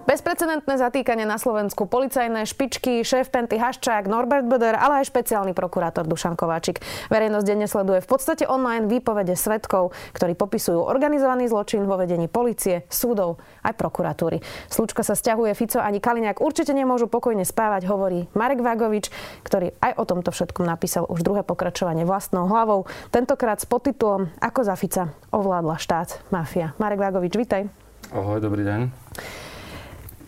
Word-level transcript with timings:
Bezprecedentné 0.00 0.80
zatýkanie 0.80 1.28
na 1.28 1.36
Slovensku, 1.36 1.84
policajné 1.84 2.48
špičky, 2.48 3.04
šéf 3.04 3.28
Penty 3.28 3.60
Haščák, 3.60 4.08
Norbert 4.08 4.48
Böder, 4.48 4.72
ale 4.72 5.04
aj 5.04 5.12
špeciálny 5.12 5.52
prokurátor 5.52 6.08
Dušan 6.08 6.40
Kováčik. 6.40 6.80
Verejnosť 7.12 7.44
denne 7.44 7.68
sleduje 7.68 8.00
v 8.00 8.08
podstate 8.08 8.48
online 8.48 8.88
výpovede 8.88 9.36
svetkov, 9.36 9.92
ktorí 10.16 10.40
popisujú 10.40 10.80
organizovaný 10.80 11.52
zločin 11.52 11.84
vo 11.84 12.00
vedení 12.00 12.32
policie, 12.32 12.88
súdov 12.88 13.44
aj 13.60 13.76
prokuratúry. 13.76 14.40
Slučka 14.72 15.04
sa 15.04 15.12
stiahuje, 15.12 15.52
Fico 15.52 15.84
ani 15.84 16.00
Kaliňák 16.00 16.40
určite 16.40 16.72
nemôžu 16.72 17.04
pokojne 17.04 17.44
spávať, 17.44 17.84
hovorí 17.84 18.24
Marek 18.32 18.64
Vágovič, 18.64 19.12
ktorý 19.44 19.76
aj 19.84 20.00
o 20.00 20.08
tomto 20.08 20.32
všetkom 20.32 20.64
napísal 20.64 21.04
už 21.12 21.20
druhé 21.20 21.44
pokračovanie 21.44 22.08
vlastnou 22.08 22.48
hlavou. 22.48 22.88
Tentokrát 23.12 23.60
s 23.60 23.68
podtitulom 23.68 24.32
Ako 24.40 24.64
za 24.64 24.80
Fica 24.80 25.12
ovládla 25.28 25.76
štát 25.76 26.24
mafia. 26.32 26.72
Marek 26.80 27.04
Vágovič, 27.04 27.36
vitaj. 27.36 27.68
Ahoj, 28.16 28.40
dobrý 28.40 28.64
deň. 28.64 29.49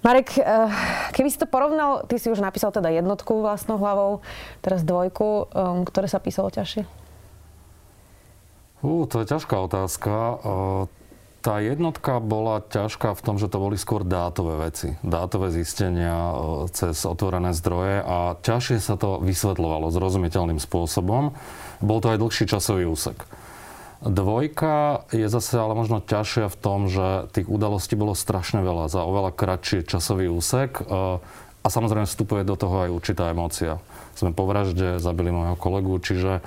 Marek, 0.03 0.35
eh, 0.35 0.43
keby 1.15 1.31
si 1.31 1.39
to 1.39 1.47
porovnal, 1.47 2.03
ty 2.11 2.19
si 2.19 2.27
už 2.27 2.43
napísal 2.43 2.75
teda 2.75 2.91
jednotku 2.91 3.39
vlastnou 3.39 3.79
hlavou, 3.79 4.19
teraz 4.59 4.83
dvojku, 4.83 5.47
um, 5.55 5.87
ktoré 5.87 6.11
sa 6.11 6.19
písalo 6.19 6.51
ťažšie? 6.51 6.83
Uh, 8.83 9.07
to 9.07 9.23
je 9.23 9.31
ťažká 9.31 9.55
otázka. 9.63 10.11
Uh, 10.11 10.91
tá 11.39 11.63
jednotka 11.63 12.19
bola 12.19 12.67
ťažká 12.67 13.15
v 13.15 13.23
tom, 13.23 13.39
že 13.39 13.47
to 13.47 13.63
boli 13.63 13.79
skôr 13.79 14.03
dátové 14.03 14.59
veci. 14.59 14.99
Dátové 15.07 15.55
zistenia 15.55 16.35
uh, 16.35 16.67
cez 16.67 16.99
otvorené 17.07 17.55
zdroje 17.55 18.03
a 18.03 18.35
ťažšie 18.43 18.83
sa 18.83 18.99
to 18.99 19.23
vysvetľovalo 19.23 19.95
zrozumiteľným 19.95 20.59
spôsobom. 20.59 21.31
Bol 21.79 21.99
to 22.03 22.11
aj 22.11 22.19
dlhší 22.19 22.51
časový 22.51 22.91
úsek. 22.91 23.23
Dvojka 24.03 25.07
je 25.15 25.31
zase 25.31 25.55
ale 25.55 25.79
možno 25.79 26.03
ťažšia 26.03 26.51
v 26.51 26.57
tom, 26.59 26.91
že 26.91 27.31
tých 27.31 27.47
udalostí 27.47 27.95
bolo 27.95 28.19
strašne 28.19 28.59
veľa 28.59 28.91
za 28.91 29.07
oveľa 29.07 29.31
kratší 29.31 29.87
časový 29.87 30.27
úsek 30.27 30.83
e, 30.83 31.23
a 31.63 31.67
samozrejme 31.71 32.11
vstupuje 32.11 32.43
do 32.43 32.59
toho 32.59 32.83
aj 32.83 32.91
určitá 32.91 33.31
emócia. 33.31 33.79
Sme 34.19 34.35
po 34.35 34.43
vražde, 34.51 34.99
zabili 34.99 35.31
môjho 35.31 35.55
kolegu, 35.55 35.95
čiže 36.03 36.43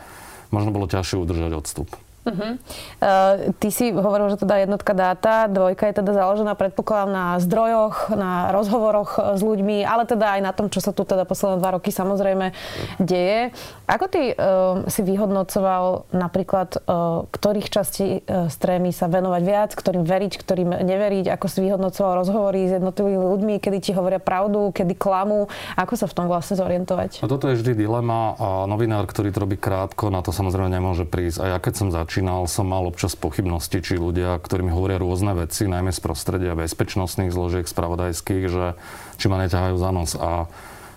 možno 0.52 0.76
bolo 0.76 0.92
ťažšie 0.92 1.16
udržať 1.16 1.52
odstup. 1.56 1.88
Uh-huh. 2.26 2.58
Uh, 2.98 3.54
ty 3.62 3.70
si 3.70 3.94
hovoril, 3.94 4.34
že 4.34 4.42
teda 4.42 4.66
jednotka 4.66 4.98
dáta, 4.98 5.46
dvojka 5.46 5.94
je 5.94 6.02
teda 6.02 6.10
založená 6.10 6.58
predpokladám 6.58 7.12
na 7.14 7.26
zdrojoch, 7.38 8.10
na 8.18 8.50
rozhovoroch 8.50 9.38
s 9.38 9.46
ľuďmi, 9.46 9.86
ale 9.86 10.10
teda 10.10 10.34
aj 10.34 10.42
na 10.42 10.50
tom, 10.50 10.74
čo 10.74 10.82
sa 10.82 10.90
tu 10.90 11.06
teda 11.06 11.22
posledné 11.30 11.62
dva 11.62 11.78
roky 11.78 11.94
samozrejme 11.94 12.50
deje. 12.98 13.54
Ako 13.86 14.10
ty 14.10 14.34
uh, 14.34 14.82
si 14.90 15.06
vyhodnocoval 15.06 16.10
napríklad, 16.18 16.82
uh, 16.82 17.30
ktorých 17.30 17.70
častí 17.70 18.26
uh, 18.26 18.50
strémy 18.50 18.90
sa 18.90 19.06
venovať 19.06 19.42
viac, 19.46 19.78
ktorým 19.78 20.02
veriť, 20.02 20.34
ktorým 20.42 20.82
neveriť, 20.82 21.30
ako 21.30 21.46
si 21.46 21.62
vyhodnocoval 21.62 22.26
rozhovory 22.26 22.66
s 22.66 22.82
jednotlivými 22.82 23.22
ľuďmi, 23.22 23.54
kedy 23.62 23.78
ti 23.86 23.92
hovoria 23.94 24.18
pravdu, 24.18 24.74
kedy 24.74 24.98
klamú, 24.98 25.46
ako 25.78 25.94
sa 25.94 26.10
v 26.10 26.14
tom 26.18 26.26
vlastne 26.26 26.58
zorientovať? 26.58 27.22
A 27.22 27.30
toto 27.30 27.54
je 27.54 27.62
vždy 27.62 27.86
dilema 27.86 28.34
a 28.34 28.48
novinár, 28.66 29.06
ktorý 29.06 29.30
to 29.30 29.46
robí 29.46 29.62
krátko, 29.62 30.10
na 30.10 30.26
to 30.26 30.34
samozrejme 30.34 30.74
nemôže 30.74 31.06
prísť. 31.06 31.46
A 31.46 31.54
ja 31.54 31.58
keď 31.62 31.74
som 31.78 31.88
začal 31.94 32.15
začínal, 32.16 32.48
som 32.48 32.72
mal 32.72 32.88
občas 32.88 33.12
pochybnosti, 33.12 33.84
či 33.84 34.00
ľudia, 34.00 34.40
ktorí 34.40 34.64
mi 34.64 34.72
hovoria 34.72 34.96
rôzne 34.96 35.36
veci, 35.36 35.68
najmä 35.68 35.92
z 35.92 36.00
prostredia 36.00 36.56
bezpečnostných 36.56 37.28
zložiek, 37.28 37.68
spravodajských, 37.68 38.44
že 38.48 38.80
či 39.20 39.28
ma 39.28 39.44
neťahajú 39.44 39.76
za 39.76 39.90
nos. 39.92 40.16
A 40.16 40.48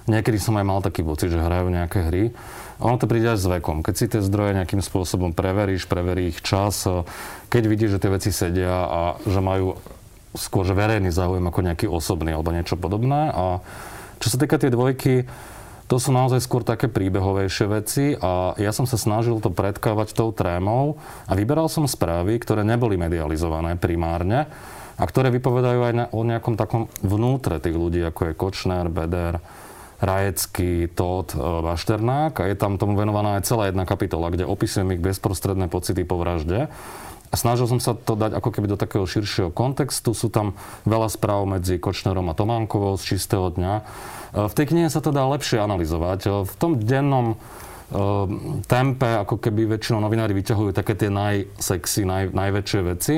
niekedy 0.06 0.38
som 0.38 0.54
aj 0.54 0.62
mal 0.62 0.78
taký 0.78 1.02
pocit, 1.02 1.34
že 1.34 1.42
hrajú 1.42 1.74
nejaké 1.74 2.06
hry. 2.06 2.30
Ono 2.78 3.02
to 3.02 3.10
príde 3.10 3.34
až 3.34 3.42
s 3.42 3.50
vekom. 3.50 3.82
Keď 3.82 3.94
si 3.98 4.06
tie 4.06 4.22
zdroje 4.22 4.62
nejakým 4.62 4.78
spôsobom 4.78 5.34
preveríš, 5.34 5.90
preverí 5.90 6.30
ich 6.30 6.38
čas, 6.38 6.86
keď 7.50 7.62
vidíš, 7.66 7.98
že 7.98 8.02
tie 8.06 8.14
veci 8.14 8.30
sedia 8.30 8.86
a 8.86 9.18
že 9.26 9.42
majú 9.42 9.74
skôr 10.38 10.70
verejný 10.70 11.10
záujem 11.10 11.42
ako 11.42 11.66
nejaký 11.66 11.90
osobný 11.90 12.30
alebo 12.30 12.54
niečo 12.54 12.78
podobné. 12.78 13.34
A 13.34 13.58
čo 14.22 14.30
sa 14.30 14.38
týka 14.38 14.54
tej 14.54 14.70
dvojky, 14.70 15.26
to 15.88 15.96
sú 15.96 16.12
naozaj 16.12 16.44
skôr 16.44 16.60
také 16.60 16.92
príbehovejšie 16.92 17.66
veci 17.72 18.12
a 18.20 18.52
ja 18.60 18.76
som 18.76 18.84
sa 18.84 19.00
snažil 19.00 19.40
to 19.40 19.48
predkávať 19.48 20.12
tou 20.12 20.36
trémou 20.36 21.00
a 21.24 21.32
vyberal 21.32 21.72
som 21.72 21.88
správy, 21.88 22.36
ktoré 22.36 22.60
neboli 22.60 23.00
medializované 23.00 23.80
primárne 23.80 24.52
a 25.00 25.04
ktoré 25.08 25.32
vypovedajú 25.32 25.80
aj 25.80 25.92
o 26.12 26.20
nejakom 26.28 26.60
takom 26.60 26.92
vnútre 27.00 27.56
tých 27.56 27.72
ľudí, 27.72 28.04
ako 28.04 28.20
je 28.28 28.36
Kočner, 28.36 28.86
Beder, 28.92 29.40
Rajecký, 29.98 30.92
Todd, 30.92 31.32
e, 31.32 31.40
Bašternák 31.40 32.38
a 32.38 32.44
je 32.46 32.54
tam 32.54 32.76
tomu 32.76 32.94
venovaná 32.94 33.40
aj 33.40 33.48
celá 33.48 33.72
jedna 33.72 33.88
kapitola, 33.88 34.30
kde 34.30 34.46
opisujem 34.46 34.94
ich 34.94 35.02
bezprostredné 35.02 35.72
pocity 35.72 36.04
po 36.04 36.20
vražde. 36.20 36.68
A 37.28 37.34
snažil 37.36 37.68
som 37.68 37.76
sa 37.76 37.92
to 37.92 38.16
dať 38.16 38.36
ako 38.40 38.48
keby 38.48 38.72
do 38.72 38.80
takého 38.80 39.04
širšieho 39.04 39.52
kontextu. 39.52 40.16
Sú 40.16 40.32
tam 40.32 40.56
veľa 40.88 41.12
správ 41.12 41.44
medzi 41.44 41.76
Kočnerom 41.76 42.28
a 42.32 42.34
Tománkovou 42.36 42.96
z 42.96 43.16
čistého 43.16 43.52
dňa. 43.52 43.72
E, 43.78 43.82
v 44.48 44.56
tej 44.56 44.66
knihe 44.72 44.88
sa 44.88 45.04
to 45.04 45.12
dá 45.12 45.28
lepšie 45.28 45.60
analyzovať. 45.60 46.20
E, 46.24 46.28
v 46.48 46.54
tom 46.56 46.80
dennom 46.80 47.34
e, 47.34 47.36
tempe, 48.64 49.08
ako 49.20 49.36
keby 49.36 49.76
väčšinou 49.76 50.00
novinári 50.00 50.32
vyťahujú 50.32 50.72
také 50.72 50.96
tie 50.96 51.12
najsexy, 51.12 52.08
naj, 52.08 52.32
najväčšie 52.32 52.80
veci, 52.88 53.14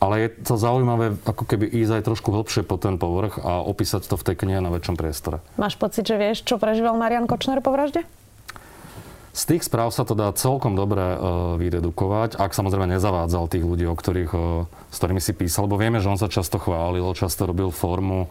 ale 0.00 0.14
je 0.24 0.28
to 0.40 0.56
zaujímavé 0.56 1.20
ako 1.28 1.44
keby 1.44 1.68
ísť 1.68 2.00
aj 2.00 2.06
trošku 2.08 2.32
hlbšie 2.32 2.64
po 2.64 2.80
ten 2.80 2.96
povrch 2.96 3.36
a 3.44 3.60
opísať 3.60 4.08
to 4.08 4.16
v 4.16 4.24
tej 4.32 4.36
knihe 4.40 4.64
na 4.64 4.72
väčšom 4.72 4.96
priestore. 4.96 5.44
Máš 5.60 5.76
pocit, 5.76 6.08
že 6.08 6.16
vieš, 6.16 6.48
čo 6.48 6.56
prežíval 6.56 6.96
Marian 6.96 7.28
Kočner 7.28 7.60
po 7.60 7.68
vražde? 7.76 8.08
Z 9.30 9.42
tých 9.46 9.62
správ 9.62 9.94
sa 9.94 10.02
to 10.02 10.18
dá 10.18 10.26
celkom 10.34 10.74
dobre 10.74 11.14
uh, 11.14 11.54
vydedukovať, 11.54 12.34
ak 12.34 12.50
samozrejme 12.50 12.90
nezavádzal 12.90 13.46
tých 13.46 13.62
ľudí, 13.62 13.86
o 13.86 13.94
ktorých, 13.94 14.32
uh, 14.34 14.66
s 14.90 14.96
ktorými 14.98 15.22
si 15.22 15.32
písal, 15.38 15.70
lebo 15.70 15.78
vieme, 15.78 16.02
že 16.02 16.10
on 16.10 16.18
sa 16.18 16.26
často 16.26 16.58
chválil, 16.58 17.06
často 17.14 17.46
robil 17.46 17.70
formu, 17.70 18.26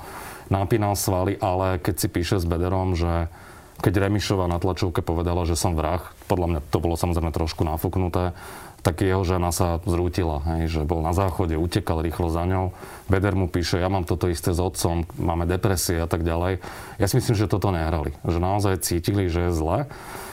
napínal 0.51 0.99
svaly, 0.99 1.39
ale 1.39 1.79
keď 1.79 1.95
si 1.95 2.07
píše 2.11 2.35
s 2.35 2.43
Bederom, 2.43 2.99
že 2.99 3.31
keď 3.79 3.95
Remišová 3.95 4.51
na 4.51 4.59
tlačovke 4.59 4.99
povedala, 4.99 5.47
že 5.47 5.55
som 5.55 5.71
vrah, 5.71 6.03
podľa 6.27 6.47
mňa 6.51 6.59
to 6.67 6.83
bolo 6.83 6.99
samozrejme 6.99 7.31
trošku 7.31 7.63
nafúknuté, 7.63 8.35
tak 8.79 9.03
jeho 9.03 9.23
žena 9.27 9.51
sa 9.51 9.83
zrútila, 9.83 10.43
hej, 10.55 10.71
že 10.71 10.87
bol 10.87 11.03
na 11.03 11.11
záchode, 11.11 11.55
utekal 11.59 11.99
rýchlo 11.99 12.31
za 12.31 12.47
ňou. 12.47 12.71
Beder 13.11 13.35
mu 13.35 13.51
píše, 13.51 13.79
ja 13.79 13.91
mám 13.91 14.07
toto 14.07 14.31
isté 14.31 14.55
s 14.55 14.59
otcom, 14.59 15.03
máme 15.19 15.43
depresie 15.47 15.99
a 15.99 16.07
tak 16.07 16.23
ďalej. 16.23 16.63
Ja 16.95 17.07
si 17.07 17.19
myslím, 17.19 17.35
že 17.35 17.51
toto 17.51 17.75
nehrali. 17.75 18.15
Že 18.23 18.39
naozaj 18.39 18.83
cítili, 18.83 19.27
že 19.27 19.51
je 19.51 19.55
zle. 19.55 19.77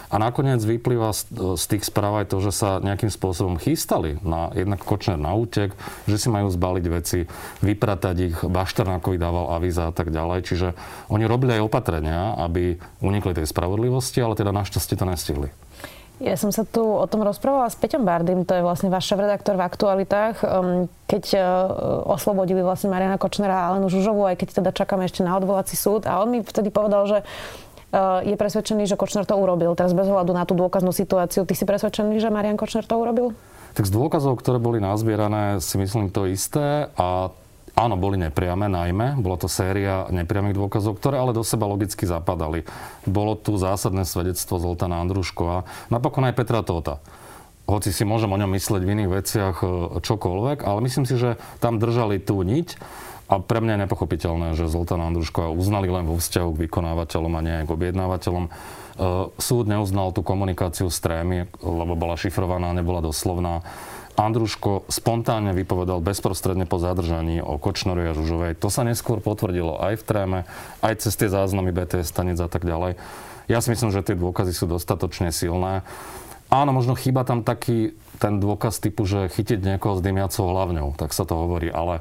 A 0.06 0.17
nakoniec 0.22 0.62
vyplýva 0.62 1.11
z, 1.11 1.28
z 1.59 1.65
tých 1.67 1.84
správ 1.89 2.22
aj 2.22 2.31
to, 2.31 2.39
že 2.39 2.53
sa 2.55 2.78
nejakým 2.78 3.11
spôsobom 3.11 3.59
chystali 3.59 4.19
na 4.22 4.55
jednak 4.55 4.83
Kočner 4.83 5.19
na 5.19 5.34
útek, 5.34 5.75
že 6.06 6.17
si 6.17 6.28
majú 6.31 6.47
zbaliť 6.53 6.84
veci, 6.91 7.27
vypratať 7.62 8.16
ich, 8.22 8.37
Bašternákovi 8.43 9.19
dával 9.19 9.50
avíza 9.50 9.91
a 9.91 9.93
tak 9.95 10.15
ďalej. 10.15 10.47
Čiže 10.47 10.69
oni 11.11 11.27
robili 11.27 11.59
aj 11.59 11.66
opatrenia, 11.66 12.39
aby 12.39 12.78
unikli 13.03 13.34
tej 13.34 13.50
spravodlivosti, 13.50 14.22
ale 14.22 14.39
teda 14.39 14.55
našťastie 14.55 14.95
to 14.95 15.06
nestihli. 15.06 15.50
Ja 16.16 16.33
som 16.41 16.49
sa 16.49 16.65
tu 16.65 16.81
o 16.81 17.05
tom 17.05 17.21
rozprávala 17.28 17.69
s 17.69 17.77
Peťom 17.77 18.00
Bardym, 18.00 18.49
to 18.49 18.56
je 18.56 18.65
vlastne 18.65 18.89
váš 18.89 19.12
redaktor 19.12 19.61
v 19.61 19.69
aktualitách, 19.69 20.41
um, 20.41 20.89
keď 21.05 21.25
uh, 21.37 21.43
oslobodili 22.09 22.65
vlastne 22.65 22.89
Mariana 22.89 23.21
Kočnera 23.21 23.53
a 23.53 23.77
Alenu 23.77 23.93
Žužovu, 23.93 24.25
aj 24.25 24.41
keď 24.41 24.65
teda 24.65 24.71
čakáme 24.72 25.05
ešte 25.05 25.21
na 25.21 25.37
odvolací 25.37 25.77
súd. 25.77 26.09
A 26.09 26.25
on 26.25 26.33
mi 26.33 26.41
vtedy 26.41 26.72
povedal, 26.72 27.05
že 27.05 27.19
je 28.25 28.37
presvedčený, 28.37 28.84
že 28.84 29.01
Kočner 29.01 29.25
to 29.25 29.34
urobil. 29.37 29.73
Teraz 29.73 29.97
bez 29.97 30.07
ohľadu 30.07 30.33
na 30.37 30.45
tú 30.45 30.53
dôkaznú 30.53 30.93
situáciu. 30.93 31.49
Ty 31.49 31.55
si 31.57 31.65
presvedčený, 31.65 32.21
že 32.21 32.29
Marian 32.29 32.61
Kočner 32.61 32.84
to 32.84 32.97
urobil? 33.01 33.33
Tak 33.77 33.89
z 33.89 33.93
dôkazov, 33.93 34.41
ktoré 34.41 34.57
boli 34.57 34.81
nazbierané, 34.81 35.61
si 35.61 35.77
myslím 35.77 36.09
to 36.09 36.25
isté 36.29 36.89
a 36.97 37.29
áno, 37.77 37.95
boli 37.97 38.17
nepriame 38.17 38.69
najmä. 38.73 39.21
Bola 39.21 39.37
to 39.37 39.49
séria 39.49 40.09
nepriamých 40.09 40.57
dôkazov, 40.57 40.97
ktoré 40.97 41.21
ale 41.21 41.37
do 41.37 41.45
seba 41.45 41.69
logicky 41.69 42.09
zapadali. 42.09 42.65
Bolo 43.04 43.37
tu 43.37 43.57
zásadné 43.60 44.09
svedectvo 44.09 44.57
Zoltána 44.57 45.01
Andruškova, 45.04 45.69
napokon 45.92 46.25
aj 46.25 46.37
Petra 46.37 46.65
Tóta 46.65 47.01
hoci 47.66 47.91
si 47.91 48.07
môžem 48.07 48.31
o 48.31 48.39
ňom 48.39 48.54
mysleť 48.54 48.83
v 48.87 48.92
iných 48.95 49.10
veciach 49.10 49.57
e, 49.59 49.66
čokoľvek, 49.99 50.63
ale 50.63 50.78
myslím 50.87 51.03
si, 51.03 51.19
že 51.19 51.34
tam 51.59 51.83
držali 51.83 52.22
tú 52.22 52.39
niť 52.47 52.78
a 53.27 53.43
pre 53.43 53.59
mňa 53.59 53.75
je 53.75 53.83
nepochopiteľné, 53.87 54.49
že 54.55 54.71
Zoltán 54.71 55.03
Andruško 55.03 55.51
uznali 55.59 55.91
len 55.91 56.07
vo 56.07 56.15
vzťahu 56.15 56.51
k 56.55 56.63
vykonávateľom 56.71 57.33
a 57.34 57.41
nie 57.43 57.67
k 57.67 57.75
objednávateľom. 57.75 58.45
E, 58.47 58.51
súd 59.43 59.67
neuznal 59.67 60.15
tú 60.15 60.23
komunikáciu 60.23 60.87
s 60.87 61.03
trémy, 61.03 61.51
lebo 61.59 61.99
bola 61.99 62.15
šifrovaná, 62.15 62.71
nebola 62.71 63.03
doslovná. 63.03 63.67
Andruško 64.17 64.89
spontánne 64.89 65.53
vypovedal 65.53 66.01
bezprostredne 66.01 66.65
po 66.65 66.78
zadržaní 66.78 67.43
o 67.43 67.59
Kočnorovi 67.59 68.15
a 68.15 68.17
Žužovej. 68.17 68.57
To 68.63 68.73
sa 68.73 68.87
neskôr 68.87 69.19
potvrdilo 69.21 69.77
aj 69.77 70.01
v 70.01 70.07
tréme, 70.07 70.39
aj 70.81 71.05
cez 71.05 71.19
tie 71.19 71.28
záznamy 71.28 71.75
BTS 71.75 72.15
stanic 72.15 72.39
a 72.41 72.49
tak 72.49 72.65
ďalej. 72.65 72.97
Ja 73.51 73.59
si 73.59 73.75
myslím, 73.75 73.91
že 73.91 74.07
tie 74.07 74.17
dôkazy 74.17 74.55
sú 74.55 74.71
dostatočne 74.71 75.34
silné. 75.34 75.83
Áno, 76.47 76.71
možno 76.71 76.95
chýba 76.95 77.27
tam 77.27 77.43
taký 77.43 77.99
ten 78.23 78.39
dôkaz 78.39 78.78
typu, 78.78 79.05
že 79.05 79.28
chytiť 79.28 79.61
niekoho 79.61 79.99
s 79.99 80.05
dymiacou 80.05 80.47
hlavňou, 80.47 80.95
tak 80.95 81.11
sa 81.13 81.28
to 81.28 81.34
hovorí, 81.34 81.69
ale 81.69 82.01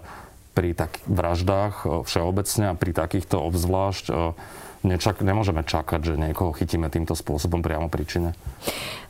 pri 0.55 0.71
takých 0.71 1.05
vraždách 1.11 2.07
všeobecne 2.07 2.71
a 2.71 2.77
pri 2.79 2.91
takýchto 2.95 3.35
obzvlášť 3.43 4.05
nečak, 4.85 5.19
nemôžeme 5.25 5.65
čakať, 5.65 5.99
že 6.05 6.13
niekoho 6.15 6.53
chytíme 6.53 6.87
týmto 6.93 7.17
spôsobom 7.17 7.65
priamo 7.65 7.89
príčine. 7.89 8.37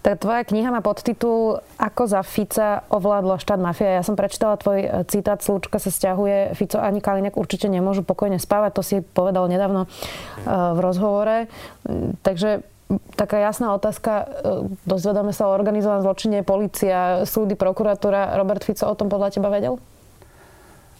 Tak 0.01 0.23
tvoja 0.23 0.47
kniha 0.47 0.71
má 0.71 0.79
podtitul 0.79 1.59
Ako 1.75 2.07
za 2.07 2.23
Fica 2.23 2.87
ovládla 2.87 3.41
štát 3.41 3.59
mafia. 3.59 3.99
Ja 3.99 4.03
som 4.05 4.15
prečítala 4.15 4.55
tvoj 4.55 4.79
e, 4.81 4.89
citát, 5.11 5.43
Slúčka 5.43 5.77
sa 5.77 5.91
stiahuje, 5.91 6.55
Fico 6.55 6.79
ani 6.79 7.03
Kalinek 7.03 7.35
určite 7.35 7.67
nemôžu 7.67 8.07
pokojne 8.07 8.39
spávať, 8.39 8.71
to 8.79 8.81
si 8.85 8.95
povedal 9.03 9.51
nedávno 9.51 9.85
e, 9.85 9.87
v 10.47 10.79
rozhovore. 10.79 11.37
Takže 12.23 12.63
taká 13.17 13.41
jasná 13.41 13.73
otázka, 13.73 14.11
e, 14.13 14.25
dozvedáme 14.85 15.33
sa 15.33 15.49
o 15.49 15.55
organizovanom 15.57 16.05
zločine, 16.05 16.45
policia, 16.45 17.25
súdy, 17.25 17.57
prokuratúra. 17.57 18.37
Robert 18.37 18.61
Fico 18.61 18.85
o 18.85 18.93
tom 18.93 19.09
podľa 19.09 19.33
teba 19.35 19.49
vedel? 19.49 19.81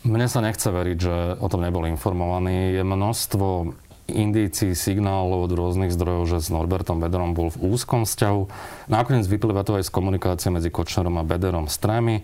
Mne 0.06 0.30
sa 0.30 0.38
nechce 0.38 0.70
veriť, 0.70 0.98
že 1.02 1.16
o 1.42 1.48
tom 1.50 1.66
nebol 1.66 1.90
informovaný. 1.90 2.78
Je 2.78 2.84
množstvo 2.86 3.74
indícií, 4.06 4.78
signálov 4.78 5.50
od 5.50 5.52
rôznych 5.58 5.90
zdrojov, 5.90 6.30
že 6.30 6.38
s 6.46 6.54
Norbertom 6.54 7.02
Bederom 7.02 7.34
bol 7.34 7.50
v 7.50 7.74
úzkom 7.74 8.06
vzťahu. 8.06 8.42
Nakoniec 8.86 9.26
vyplýva 9.26 9.66
to 9.66 9.82
aj 9.82 9.90
z 9.90 9.94
komunikácie 9.94 10.54
medzi 10.54 10.70
Kočnerom 10.70 11.18
a 11.18 11.26
Bederom 11.26 11.66
s 11.66 11.82
trémy, 11.82 12.22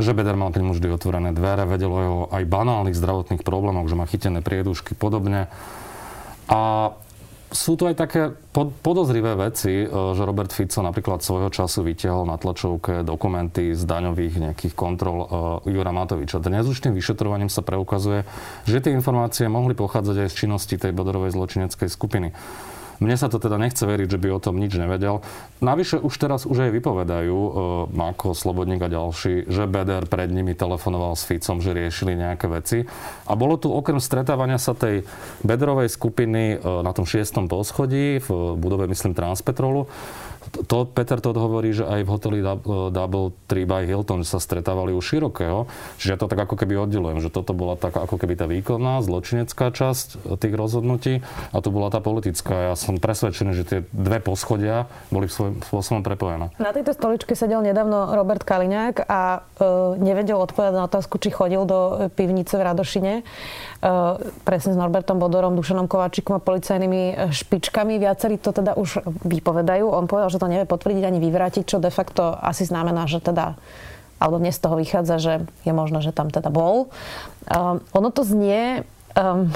že 0.00 0.16
Beder 0.16 0.40
mal 0.40 0.56
k 0.56 0.64
vždy 0.64 0.88
otvorené 0.88 1.36
dvere, 1.36 1.68
vedelo 1.68 1.92
o 1.92 2.00
jeho 2.00 2.22
aj 2.32 2.48
banálnych 2.48 2.96
zdravotných 2.96 3.44
problémoch, 3.44 3.92
že 3.92 3.98
má 4.00 4.08
chytené 4.08 4.40
priedušky 4.40 4.96
podobne. 4.96 5.52
A 6.48 6.96
sú 7.48 7.80
tu 7.80 7.88
aj 7.88 7.96
také 7.96 8.22
podozrivé 8.54 9.32
veci, 9.32 9.84
e, 9.84 9.86
že 9.88 10.22
Robert 10.28 10.52
Fico 10.52 10.84
napríklad 10.84 11.24
svojho 11.24 11.48
času 11.48 11.80
vytiahol 11.80 12.28
na 12.28 12.36
tlačovke 12.36 13.00
dokumenty 13.00 13.72
z 13.72 13.82
daňových 13.88 14.34
nejakých 14.48 14.74
kontrol 14.76 15.18
e, 15.24 15.26
Jura 15.72 15.92
Matoviča. 15.92 16.44
Dnes 16.44 16.68
už 16.68 16.84
tým 16.84 16.92
vyšetrovaním 16.92 17.48
sa 17.48 17.64
preukazuje, 17.64 18.28
že 18.68 18.84
tie 18.84 18.92
informácie 18.92 19.48
mohli 19.48 19.72
pochádzať 19.72 20.16
aj 20.24 20.28
z 20.28 20.38
činnosti 20.44 20.74
tej 20.76 20.92
bodorovej 20.92 21.32
zločineckej 21.32 21.88
skupiny. 21.88 22.36
Mne 22.98 23.14
sa 23.14 23.30
to 23.30 23.38
teda 23.38 23.58
nechce 23.58 23.82
veriť, 23.86 24.08
že 24.10 24.18
by 24.18 24.28
o 24.34 24.42
tom 24.42 24.58
nič 24.58 24.74
nevedel. 24.74 25.22
Navyše 25.62 26.02
už 26.02 26.14
teraz 26.18 26.42
už 26.46 26.68
aj 26.68 26.74
vypovedajú, 26.74 27.36
e, 27.36 27.50
Mako, 27.94 28.34
Slobodník 28.34 28.82
a 28.82 28.90
ďalší, 28.90 29.46
že 29.46 29.70
Beder 29.70 30.06
pred 30.10 30.30
nimi 30.30 30.54
telefonoval 30.58 31.14
s 31.14 31.22
Ficom, 31.22 31.62
že 31.62 31.74
riešili 31.74 32.18
nejaké 32.18 32.50
veci. 32.50 32.82
A 33.26 33.32
bolo 33.38 33.54
tu 33.54 33.70
okrem 33.70 34.02
stretávania 34.02 34.58
sa 34.58 34.74
tej 34.74 35.06
Bederovej 35.46 35.90
skupiny 35.90 36.58
e, 36.58 36.82
na 36.82 36.90
tom 36.90 37.06
šiestom 37.06 37.46
poschodí 37.46 38.18
v 38.18 38.58
budove, 38.58 38.90
myslím, 38.90 39.14
Transpetrolu, 39.14 39.86
to, 40.48 40.88
Peter 40.88 41.20
to 41.20 41.30
hovorí, 41.36 41.76
že 41.76 41.84
aj 41.84 42.00
v 42.04 42.12
hoteli 42.12 42.38
Double 42.92 43.36
Tree 43.46 43.68
by 43.68 43.84
Hilton 43.84 44.24
sa 44.24 44.40
stretávali 44.40 44.96
u 44.96 45.00
širokého. 45.00 45.68
Čiže 46.00 46.10
ja 46.16 46.18
to 46.18 46.30
tak 46.30 46.40
ako 46.40 46.56
keby 46.56 46.88
oddelujem, 46.88 47.20
že 47.20 47.32
toto 47.32 47.52
bola 47.52 47.76
taká 47.76 48.04
ako 48.08 48.16
keby 48.16 48.34
tá 48.38 48.46
výkonná, 48.48 49.04
zločinecká 49.04 49.70
časť 49.70 50.38
tých 50.40 50.54
rozhodnutí 50.56 51.20
a 51.52 51.56
tu 51.60 51.68
bola 51.68 51.92
tá 51.92 52.00
politická. 52.00 52.72
Ja 52.72 52.74
som 52.88 52.96
presvedčený, 52.96 53.52
že 53.52 53.64
tie 53.68 53.78
dve 53.92 54.24
poschodia 54.24 54.88
boli 55.12 55.28
svojím 55.28 55.60
spôsobom 55.60 56.00
prepojené. 56.00 56.48
Na 56.56 56.72
tejto 56.72 56.96
stoličke 56.96 57.36
sedel 57.36 57.60
nedávno 57.60 58.16
Robert 58.16 58.48
Kaliňák 58.48 59.04
a 59.04 59.20
e, 59.36 60.00
nevedel 60.00 60.40
odpovedať 60.40 60.72
na 60.72 60.88
otázku, 60.88 61.20
či 61.20 61.28
chodil 61.28 61.68
do 61.68 62.08
pivnice 62.16 62.56
v 62.56 62.64
Radošine. 62.64 63.12
E, 63.20 63.22
presne 64.48 64.72
s 64.72 64.80
Norbertom 64.80 65.20
Bodorom, 65.20 65.52
Dušanom 65.52 65.84
Kováčikom 65.84 66.40
a 66.40 66.44
policajnými 66.44 67.02
e, 67.12 67.14
špičkami. 67.28 68.00
Viacerí 68.00 68.40
to 68.40 68.56
teda 68.56 68.72
už 68.80 69.04
vypovedajú. 69.28 69.84
On 69.84 70.08
povedal, 70.08 70.32
že 70.32 70.40
to 70.40 70.48
nevie 70.48 70.64
potvrdiť 70.64 71.04
ani 71.04 71.20
vyvrátiť, 71.20 71.68
čo 71.68 71.84
de 71.84 71.92
facto 71.92 72.32
asi 72.40 72.64
znamená, 72.64 73.04
že 73.04 73.20
teda 73.20 73.60
alebo 74.18 74.42
dnes 74.42 74.58
z 74.58 74.66
toho 74.66 74.74
vychádza, 74.82 75.16
že 75.22 75.34
je 75.62 75.70
možné, 75.70 76.02
že 76.02 76.10
tam 76.10 76.26
teda 76.26 76.50
bol. 76.50 76.90
Um, 77.46 77.78
ono 77.94 78.10
to 78.10 78.26
znie 78.26 78.82
um, 79.14 79.46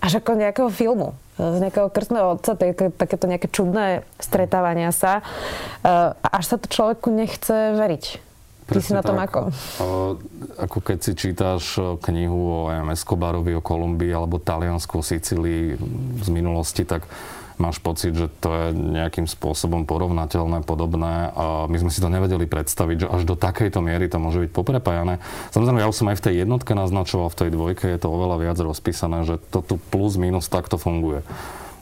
až 0.00 0.24
ako 0.24 0.32
nejakého 0.32 0.72
filmu 0.72 1.12
z 1.38 1.58
nejakého 1.62 1.88
krstného 1.88 2.34
otca, 2.34 2.58
také, 2.58 2.90
takéto 2.90 3.30
nejaké 3.30 3.46
čudné 3.48 4.02
stretávania 4.18 4.90
sa. 4.90 5.22
Uh, 5.86 6.18
až 6.26 6.44
sa 6.44 6.56
to 6.58 6.66
človeku 6.66 7.14
nechce 7.14 7.78
veriť. 7.78 8.04
Ty 8.68 8.80
si 8.84 8.92
na 8.92 9.00
tom 9.00 9.16
tak. 9.16 9.32
ako? 9.32 9.40
Ako 10.60 10.78
keď 10.84 10.98
si 11.00 11.12
čítaš 11.16 11.80
knihu 12.04 12.68
o 12.68 12.92
Escobarovi, 12.92 13.56
o 13.56 13.64
Kolumbii 13.64 14.12
alebo 14.12 14.36
Taliansku, 14.36 15.00
o 15.00 15.04
Sicílii 15.04 15.80
z 16.20 16.28
minulosti, 16.28 16.84
tak 16.84 17.08
máš 17.58 17.78
pocit, 17.82 18.14
že 18.14 18.26
to 18.42 18.48
je 18.50 18.66
nejakým 18.74 19.26
spôsobom 19.26 19.84
porovnateľné, 19.84 20.62
podobné 20.62 21.30
a 21.34 21.66
my 21.66 21.76
sme 21.78 21.90
si 21.90 22.02
to 22.02 22.10
nevedeli 22.10 22.46
predstaviť, 22.46 22.96
že 23.04 23.10
až 23.10 23.22
do 23.26 23.34
takejto 23.34 23.78
miery 23.82 24.10
to 24.10 24.22
môže 24.22 24.42
byť 24.42 24.50
poprepájané. 24.50 25.22
Samozrejme, 25.50 25.82
ja 25.82 25.90
už 25.90 25.98
som 25.98 26.10
aj 26.10 26.18
v 26.18 26.24
tej 26.30 26.34
jednotke 26.46 26.72
naznačoval, 26.72 27.30
v 27.30 27.40
tej 27.46 27.50
dvojke 27.52 27.86
je 27.90 27.98
to 27.98 28.08
oveľa 28.08 28.36
viac 28.40 28.58
rozpísané, 28.58 29.26
že 29.26 29.36
to 29.50 29.60
tu 29.62 29.74
plus 29.90 30.14
minus 30.16 30.50
takto 30.50 30.78
funguje. 30.80 31.22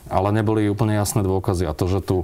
Ale 0.07 0.31
neboli 0.31 0.69
úplne 0.71 0.95
jasné 0.95 1.23
dôkazy 1.23 1.67
a 1.67 1.75
to, 1.75 1.85
že 1.87 1.99
tu 2.03 2.17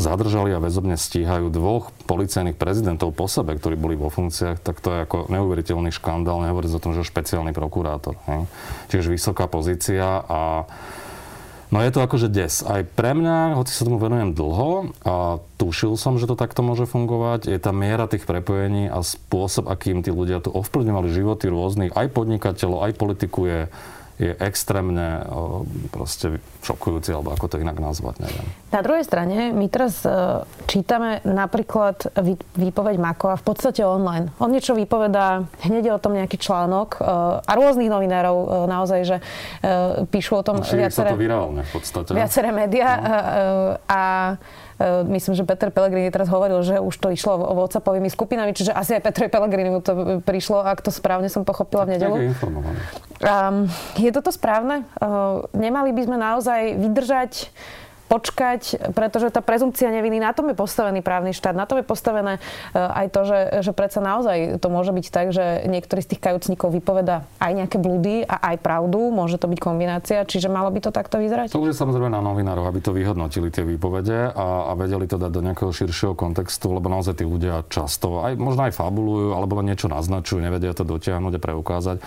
zadržali 0.00 0.56
a 0.56 0.62
väzobne 0.62 0.96
stíhajú 0.96 1.52
dvoch 1.52 1.92
policajných 2.08 2.56
prezidentov 2.56 3.12
po 3.12 3.28
sebe, 3.28 3.52
ktorí 3.52 3.76
boli 3.76 3.92
vo 3.92 4.08
funkciách, 4.08 4.64
tak 4.64 4.80
to 4.80 4.88
je 4.88 5.04
ako 5.04 5.28
neuveriteľný 5.28 5.92
škandál, 5.92 6.40
nehovoriť 6.40 6.70
o 6.72 6.82
tom, 6.82 6.96
že 6.96 7.04
špeciálny 7.04 7.52
prokurátor. 7.52 8.16
Hej. 8.24 8.48
Čiže 8.88 9.12
vysoká 9.12 9.44
pozícia 9.52 10.24
a 10.24 10.64
No 11.72 11.80
je 11.80 11.88
to 11.88 12.04
akože 12.04 12.28
des. 12.28 12.60
Aj 12.68 12.84
pre 12.84 13.16
mňa, 13.16 13.56
hoci 13.56 13.72
sa 13.72 13.88
tomu 13.88 13.96
venujem 13.96 14.36
dlho 14.36 14.92
a 15.08 15.40
tušil 15.56 15.96
som, 15.96 16.20
že 16.20 16.28
to 16.28 16.36
takto 16.36 16.60
môže 16.60 16.84
fungovať, 16.84 17.48
je 17.48 17.56
tá 17.56 17.72
miera 17.72 18.04
tých 18.04 18.28
prepojení 18.28 18.92
a 18.92 19.00
spôsob, 19.00 19.72
akým 19.72 20.04
tí 20.04 20.12
ľudia 20.12 20.44
tu 20.44 20.52
ovplyvňovali 20.52 21.08
životy 21.08 21.48
rôznych, 21.48 21.96
aj 21.96 22.12
podnikateľov, 22.12 22.84
aj 22.84 22.92
politiku 23.00 23.40
je 23.48 23.60
je 24.22 24.32
extrémne 24.38 25.26
proste 25.90 26.38
šokujúci, 26.62 27.10
alebo 27.10 27.34
ako 27.34 27.50
to 27.50 27.56
inak 27.58 27.82
nazvať, 27.82 28.22
neviem. 28.22 28.46
Na 28.70 28.80
druhej 28.80 29.02
strane, 29.02 29.50
my 29.50 29.66
teraz 29.66 30.06
e, 30.06 30.08
čítame 30.70 31.18
napríklad 31.26 32.14
výpoveď 32.54 32.96
Makova 33.02 33.34
v 33.34 33.44
podstate 33.44 33.82
online. 33.82 34.30
On 34.38 34.46
niečo 34.46 34.78
vypovedá, 34.78 35.42
hneď 35.66 35.90
je 35.90 35.92
o 35.92 36.00
tom 36.00 36.14
nejaký 36.14 36.38
článok 36.38 36.96
e, 36.96 36.98
a 37.42 37.52
rôznych 37.58 37.90
novinárov 37.90 38.36
e, 38.38 38.46
naozaj, 38.70 39.00
že 39.02 39.16
píšu 40.08 40.38
o 40.38 40.42
tom 40.46 40.62
no, 40.62 40.64
viaceré, 40.64 41.10
to 41.10 41.18
virálne 41.18 41.62
v 41.66 41.70
podstate. 41.74 42.14
viaceré 42.14 42.54
médiá 42.54 42.88
no. 42.94 43.06
a 43.90 44.00
E, 44.71 44.71
myslím, 45.06 45.32
že 45.38 45.46
Peter 45.46 45.70
Pellegrini 45.70 46.10
teraz 46.10 46.26
hovoril, 46.28 46.64
že 46.64 46.80
už 46.80 46.94
to 46.98 47.08
išlo 47.12 47.38
o 47.38 47.54
WhatsAppovými 47.62 48.08
skupinami, 48.10 48.56
čiže 48.56 48.74
asi 48.74 48.98
aj 48.98 49.02
Petrovi 49.04 49.30
Pellegrini 49.30 49.70
mu 49.70 49.80
to 49.84 50.22
prišlo, 50.22 50.64
ak 50.64 50.82
to 50.82 50.90
správne 50.90 51.30
som 51.30 51.46
pochopila 51.46 51.86
v 51.86 51.98
nedelu. 51.98 52.16
Um, 53.22 53.70
je 53.94 54.10
toto 54.10 54.34
správne? 54.34 54.88
Uh, 54.98 55.46
nemali 55.54 55.94
by 55.94 56.02
sme 56.06 56.16
naozaj 56.18 56.60
vydržať 56.78 57.52
počkať, 58.12 58.92
pretože 58.92 59.32
tá 59.32 59.40
prezumcia 59.40 59.88
neviny, 59.88 60.20
na 60.20 60.36
tom 60.36 60.52
je 60.52 60.56
postavený 60.56 61.00
právny 61.00 61.32
štát, 61.32 61.56
na 61.56 61.64
tom 61.64 61.80
je 61.80 61.86
postavené 61.88 62.36
e, 62.36 62.40
aj 62.76 63.06
to, 63.08 63.20
že, 63.24 63.38
že 63.64 63.72
predsa 63.72 64.04
naozaj 64.04 64.60
to 64.60 64.68
môže 64.68 64.92
byť 64.92 65.06
tak, 65.08 65.32
že 65.32 65.64
niektorý 65.64 66.04
z 66.04 66.12
tých 66.12 66.20
kajúcnikov 66.20 66.76
vypoveda 66.76 67.24
aj 67.40 67.52
nejaké 67.56 67.80
blúdy 67.80 68.28
a 68.28 68.52
aj 68.52 68.60
pravdu, 68.60 69.08
môže 69.08 69.40
to 69.40 69.48
byť 69.48 69.56
kombinácia, 69.56 70.28
čiže 70.28 70.52
malo 70.52 70.68
by 70.68 70.84
to 70.84 70.92
takto 70.92 71.16
vyzerať? 71.16 71.56
To 71.56 71.64
už 71.64 71.72
je 71.72 71.80
samozrejme 71.80 72.12
na 72.12 72.20
novinárov, 72.20 72.68
aby 72.68 72.84
to 72.84 72.92
vyhodnotili 72.92 73.48
tie 73.48 73.64
výpovede 73.64 74.36
a, 74.36 74.68
a 74.68 74.72
vedeli 74.76 75.08
to 75.08 75.16
dať 75.16 75.32
do 75.32 75.40
nejakého 75.40 75.72
širšieho 75.72 76.12
kontextu, 76.12 76.68
lebo 76.68 76.92
naozaj 76.92 77.16
tí 77.16 77.24
ľudia 77.24 77.64
často 77.72 78.20
aj 78.20 78.36
možno 78.36 78.68
aj 78.68 78.76
fabulujú 78.76 79.32
alebo 79.32 79.56
len 79.64 79.72
niečo 79.72 79.88
naznačujú, 79.88 80.44
nevedia 80.44 80.76
to 80.76 80.84
dotiahnuť 80.84 81.40
a 81.40 81.40
preukázať. 81.40 81.98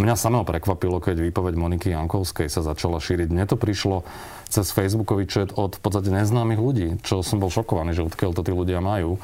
Mňa 0.00 0.16
samého 0.16 0.44
prekvapilo, 0.48 1.04
keď 1.04 1.20
výpoveď 1.20 1.54
Moniky 1.60 1.92
Jankovskej 1.92 2.48
sa 2.48 2.64
začala 2.64 2.96
šíriť. 2.96 3.28
Mne 3.28 3.44
to 3.44 3.60
prišlo 3.60 4.08
cez 4.48 4.72
Facebookový 4.72 5.28
chat 5.28 5.52
od 5.52 5.76
v 5.76 5.80
podstate 5.84 6.08
neznámych 6.08 6.60
ľudí, 6.60 6.88
čo 7.04 7.20
som 7.20 7.36
bol 7.36 7.52
šokovaný, 7.52 7.92
že 7.92 8.08
odkiaľ 8.08 8.32
to 8.32 8.42
tí 8.44 8.52
ľudia 8.56 8.80
majú. 8.80 9.20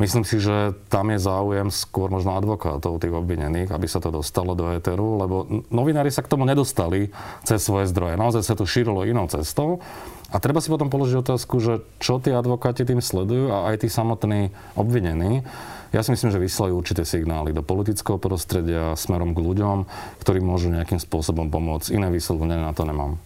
Myslím 0.00 0.24
si, 0.24 0.40
že 0.40 0.72
tam 0.88 1.12
je 1.12 1.20
záujem 1.20 1.68
skôr 1.68 2.08
možno 2.08 2.32
advokátov 2.32 3.04
tých 3.04 3.12
obvinených, 3.12 3.68
aby 3.68 3.84
sa 3.84 4.00
to 4.00 4.08
dostalo 4.08 4.56
do 4.56 4.72
éteru, 4.72 5.20
lebo 5.20 5.44
novinári 5.68 6.08
sa 6.08 6.24
k 6.24 6.32
tomu 6.32 6.48
nedostali 6.48 7.12
cez 7.44 7.60
svoje 7.60 7.84
zdroje. 7.92 8.16
Naozaj 8.16 8.48
sa 8.48 8.56
to 8.56 8.64
šírilo 8.64 9.04
inou 9.04 9.28
cestou. 9.28 9.84
A 10.32 10.40
treba 10.40 10.64
si 10.64 10.72
potom 10.72 10.88
položiť 10.88 11.20
otázku, 11.20 11.60
že 11.60 11.84
čo 12.00 12.16
tí 12.16 12.32
advokáti 12.32 12.88
tým 12.88 13.04
sledujú 13.04 13.52
a 13.52 13.68
aj 13.68 13.84
tí 13.84 13.88
samotní 13.92 14.56
obvinení. 14.72 15.44
Ja 15.92 16.00
si 16.00 16.16
myslím, 16.16 16.32
že 16.32 16.40
vyslajú 16.40 16.80
určité 16.80 17.04
signály 17.04 17.52
do 17.52 17.60
politického 17.60 18.16
prostredia 18.16 18.96
smerom 18.96 19.36
k 19.36 19.42
ľuďom, 19.42 19.84
ktorí 20.22 20.40
môžu 20.40 20.72
nejakým 20.72 21.02
spôsobom 21.02 21.52
pomôcť. 21.52 21.92
Iné 21.92 22.08
vyslovene 22.08 22.56
na 22.56 22.72
to 22.72 22.88
nemám. 22.88 23.20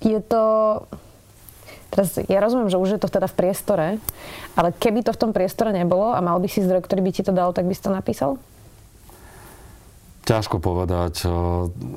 Je 0.00 0.24
to... 0.24 0.40
Teraz 1.90 2.14
ja 2.16 2.38
rozumiem, 2.38 2.70
že 2.70 2.78
už 2.78 2.96
je 2.96 3.00
to 3.02 3.10
teda 3.10 3.26
v 3.26 3.34
priestore, 3.34 3.86
ale 4.54 4.70
keby 4.70 5.02
to 5.02 5.10
v 5.10 5.20
tom 5.20 5.34
priestore 5.34 5.74
nebolo 5.74 6.14
a 6.14 6.22
mal 6.22 6.38
by 6.38 6.46
si 6.46 6.62
zdroj, 6.62 6.86
ktorý 6.86 7.02
by 7.02 7.10
ti 7.10 7.26
to 7.26 7.34
dal, 7.34 7.50
tak 7.50 7.66
by 7.66 7.74
si 7.74 7.82
to 7.82 7.90
napísal? 7.90 8.38
Ťažko 10.20 10.62
povedať. 10.62 11.26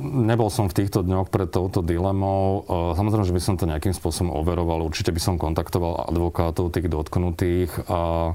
Nebol 0.02 0.50
som 0.50 0.66
v 0.66 0.82
týchto 0.82 1.06
dňoch 1.06 1.30
pred 1.30 1.54
touto 1.54 1.86
dilemou. 1.86 2.66
Samozrejme, 2.98 3.30
že 3.30 3.36
by 3.36 3.42
som 3.44 3.56
to 3.62 3.70
nejakým 3.70 3.94
spôsobom 3.94 4.34
overoval. 4.34 4.82
Určite 4.82 5.14
by 5.14 5.22
som 5.22 5.38
kontaktoval 5.38 6.10
advokátov 6.10 6.74
tých 6.74 6.90
dotknutých 6.90 7.86
a 7.86 8.34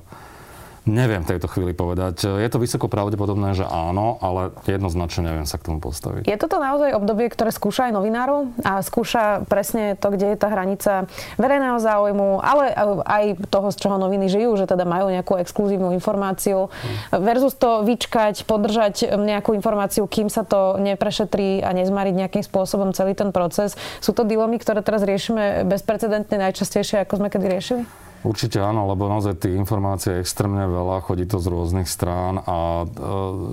Neviem 0.88 1.20
v 1.20 1.36
tejto 1.36 1.52
chvíli 1.52 1.76
povedať. 1.76 2.24
Je 2.24 2.48
to 2.48 2.56
vysoko 2.56 2.88
pravdepodobné, 2.88 3.52
že 3.52 3.68
áno, 3.68 4.16
ale 4.24 4.56
jednoznačne 4.64 5.28
neviem 5.28 5.44
sa 5.44 5.60
k 5.60 5.68
tomu 5.68 5.84
postaviť. 5.84 6.24
Je 6.24 6.40
toto 6.40 6.56
naozaj 6.56 6.96
obdobie, 6.96 7.28
ktoré 7.28 7.52
skúša 7.52 7.92
aj 7.92 8.00
novinárov 8.00 8.48
a 8.64 8.80
skúša 8.80 9.44
presne 9.44 10.00
to, 10.00 10.08
kde 10.08 10.32
je 10.32 10.40
tá 10.40 10.48
hranica 10.48 11.04
verejného 11.36 11.76
záujmu, 11.76 12.40
ale 12.40 12.72
aj 13.04 13.24
toho, 13.52 13.68
z 13.68 13.76
čoho 13.76 14.00
noviny 14.00 14.32
žijú, 14.32 14.56
že 14.56 14.64
teda 14.64 14.88
majú 14.88 15.12
nejakú 15.12 15.36
exkluzívnu 15.44 15.92
informáciu 15.92 16.72
versus 17.12 17.52
to 17.52 17.84
vyčkať, 17.84 18.48
podržať 18.48 19.12
nejakú 19.12 19.52
informáciu, 19.52 20.08
kým 20.08 20.32
sa 20.32 20.40
to 20.48 20.80
neprešetrí 20.80 21.60
a 21.60 21.76
nezmariť 21.76 22.14
nejakým 22.16 22.44
spôsobom 22.48 22.96
celý 22.96 23.12
ten 23.12 23.28
proces. 23.28 23.76
Sú 24.00 24.16
to 24.16 24.24
dilomy, 24.24 24.56
ktoré 24.56 24.80
teraz 24.80 25.04
riešime 25.04 25.68
bezprecedentne 25.68 26.40
najčastejšie, 26.48 27.04
ako 27.04 27.20
sme 27.20 27.28
kedy 27.28 27.44
riešili? 27.44 28.07
Určite 28.26 28.58
áno, 28.58 28.90
lebo 28.90 29.06
naozaj 29.06 29.38
tých 29.38 29.54
informácií 29.54 30.18
je 30.18 30.22
extrémne 30.26 30.66
veľa, 30.66 31.06
chodí 31.06 31.22
to 31.22 31.38
z 31.38 31.46
rôznych 31.54 31.86
strán 31.86 32.42
a 32.42 32.82
e, 32.82 32.86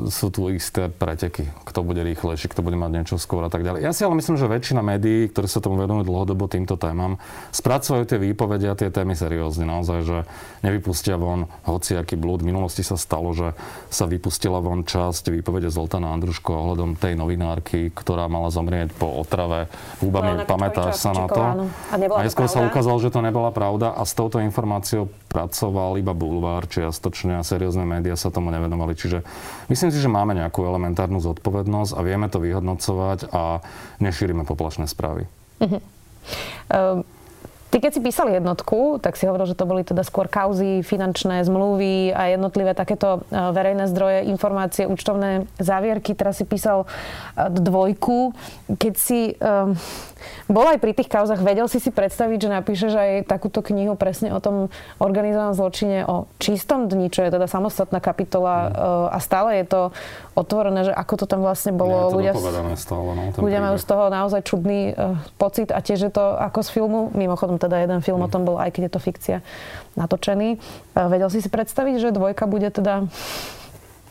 sú 0.09 0.33
tu 0.33 0.49
isté 0.49 0.89
preteky. 0.89 1.45
Kto 1.69 1.85
bude 1.85 2.01
rýchlejší, 2.01 2.49
kto 2.49 2.65
bude 2.65 2.73
mať 2.73 2.91
niečo 2.97 3.15
skôr 3.21 3.45
a 3.45 3.53
tak 3.53 3.61
ďalej. 3.61 3.85
Ja 3.85 3.93
si 3.93 4.01
ale 4.01 4.17
myslím, 4.17 4.41
že 4.41 4.49
väčšina 4.49 4.81
médií, 4.81 5.29
ktoré 5.29 5.45
sa 5.45 5.61
tomu 5.61 5.77
venujú 5.77 6.09
dlhodobo 6.09 6.49
týmto 6.49 6.81
témam, 6.81 7.21
spracovajú 7.53 8.09
tie 8.09 8.17
výpovede 8.17 8.65
a 8.65 8.73
tie 8.73 8.89
témy 8.89 9.13
seriózne. 9.13 9.69
Naozaj, 9.69 9.99
že 10.01 10.17
nevypustia 10.65 11.21
von 11.21 11.45
hociaký 11.69 12.17
blúd. 12.17 12.41
V 12.41 12.49
minulosti 12.49 12.81
sa 12.81 12.97
stalo, 12.97 13.37
že 13.37 13.53
sa 13.93 14.09
vypustila 14.09 14.57
von 14.65 14.81
časť 14.81 15.29
výpovede 15.29 15.69
Zoltana 15.69 16.09
Andruško 16.17 16.49
ohľadom 16.49 16.97
tej 16.97 17.13
novinárky, 17.13 17.93
ktorá 17.93 18.25
mala 18.25 18.49
zomrieť 18.49 18.97
po 18.97 19.13
otrave 19.13 19.69
húbami. 20.01 20.41
Pamätáš 20.49 21.05
sa 21.05 21.13
na 21.13 21.29
to? 21.29 21.41
A, 21.41 21.53
a 21.93 22.21
neskôr 22.25 22.49
sa 22.49 22.65
ukázalo, 22.65 22.97
že 22.97 23.13
to 23.13 23.21
nebola 23.21 23.53
pravda 23.53 23.93
a 23.93 24.01
s 24.01 24.17
touto 24.17 24.41
informáciou 24.55 25.11
pracoval 25.27 25.99
iba 25.99 26.15
bulvár, 26.15 26.63
čiastočne 26.71 27.35
a 27.35 27.43
seriózne 27.43 27.83
médiá 27.83 28.15
sa 28.15 28.31
tomu 28.31 28.55
nevenovali. 28.55 28.95
Čiže 28.95 29.27
myslím 29.67 29.91
si, 29.91 29.99
že 29.99 30.07
máme 30.07 30.31
nejakú 30.31 30.63
elementárnu 30.63 31.19
zodpovednosť 31.19 31.91
a 31.91 31.99
vieme 31.99 32.31
to 32.31 32.39
vyhodnocovať 32.39 33.35
a 33.35 33.59
nešírime 33.99 34.47
poplašné 34.47 34.87
správy. 34.87 35.27
Uh-huh. 35.59 35.83
Um 36.71 37.03
Ty 37.75 37.83
keď 37.83 37.91
si 37.91 38.07
písal 38.07 38.31
jednotku, 38.31 39.03
tak 39.03 39.19
si 39.19 39.27
hovoril, 39.27 39.51
že 39.51 39.59
to 39.59 39.67
boli 39.67 39.83
teda 39.83 39.99
skôr 40.07 40.31
kauzy, 40.31 40.79
finančné 40.79 41.43
zmluvy 41.43 42.15
a 42.15 42.31
jednotlivé 42.31 42.71
takéto 42.71 43.27
e, 43.27 43.35
verejné 43.35 43.91
zdroje, 43.91 44.31
informácie, 44.31 44.87
účtovné 44.87 45.43
závierky. 45.59 46.15
Teraz 46.15 46.39
si 46.39 46.47
písal 46.47 46.87
e, 47.35 47.51
dvojku. 47.51 48.31
Keď 48.79 48.93
si 48.95 49.35
um, 49.35 49.75
bol 50.45 50.65
aj 50.65 50.77
pri 50.77 50.93
tých 50.93 51.09
kauzach, 51.09 51.41
vedel 51.41 51.65
si 51.65 51.81
si 51.81 51.89
predstaviť, 51.89 52.37
že 52.37 52.49
napíšeš 52.49 52.93
aj 52.93 53.11
takúto 53.25 53.65
knihu 53.65 53.97
presne 53.97 54.31
o 54.35 54.39
tom 54.39 54.69
organizovanom 55.01 55.57
zločine, 55.57 56.05
o 56.05 56.29
čistom 56.37 56.85
dni, 56.85 57.09
čo 57.09 57.25
je 57.25 57.33
teda 57.33 57.49
samostatná 57.49 57.97
kapitola 58.03 58.55
mm. 58.55 58.69
a 59.13 59.17
stále 59.21 59.49
je 59.61 59.65
to 59.65 59.81
otvorené, 60.37 60.85
že 60.85 60.93
ako 60.93 61.13
to 61.21 61.25
tam 61.25 61.41
vlastne 61.41 61.73
bolo. 61.73 62.11
Je 62.11 62.21
ľudia, 62.21 62.33
stále, 62.77 63.09
no, 63.15 63.23
ľudia 63.39 63.59
majú 63.63 63.77
z 63.79 63.85
toho 63.87 64.03
naozaj 64.11 64.41
čudný 64.45 64.91
uh, 64.91 65.17
pocit 65.39 65.71
a 65.71 65.79
tiež 65.79 66.09
je 66.09 66.11
to 66.11 66.35
ako 66.37 66.59
z 66.61 66.69
filmu, 66.75 67.01
mimochodom 67.15 67.57
teda 67.57 67.83
jeden 67.83 67.99
film 68.03 68.21
mm. 68.21 68.27
o 68.27 68.29
tom 68.31 68.43
bol, 68.43 68.61
aj 68.61 68.75
keď 68.75 68.87
je 68.87 68.93
to 68.93 69.01
fikcia, 69.01 69.37
natočený. 69.95 70.59
Vedel 70.95 71.29
si 71.31 71.39
si 71.39 71.49
predstaviť, 71.49 71.99
že 71.99 72.09
dvojka 72.15 72.47
bude 72.47 72.67
teda 72.71 73.07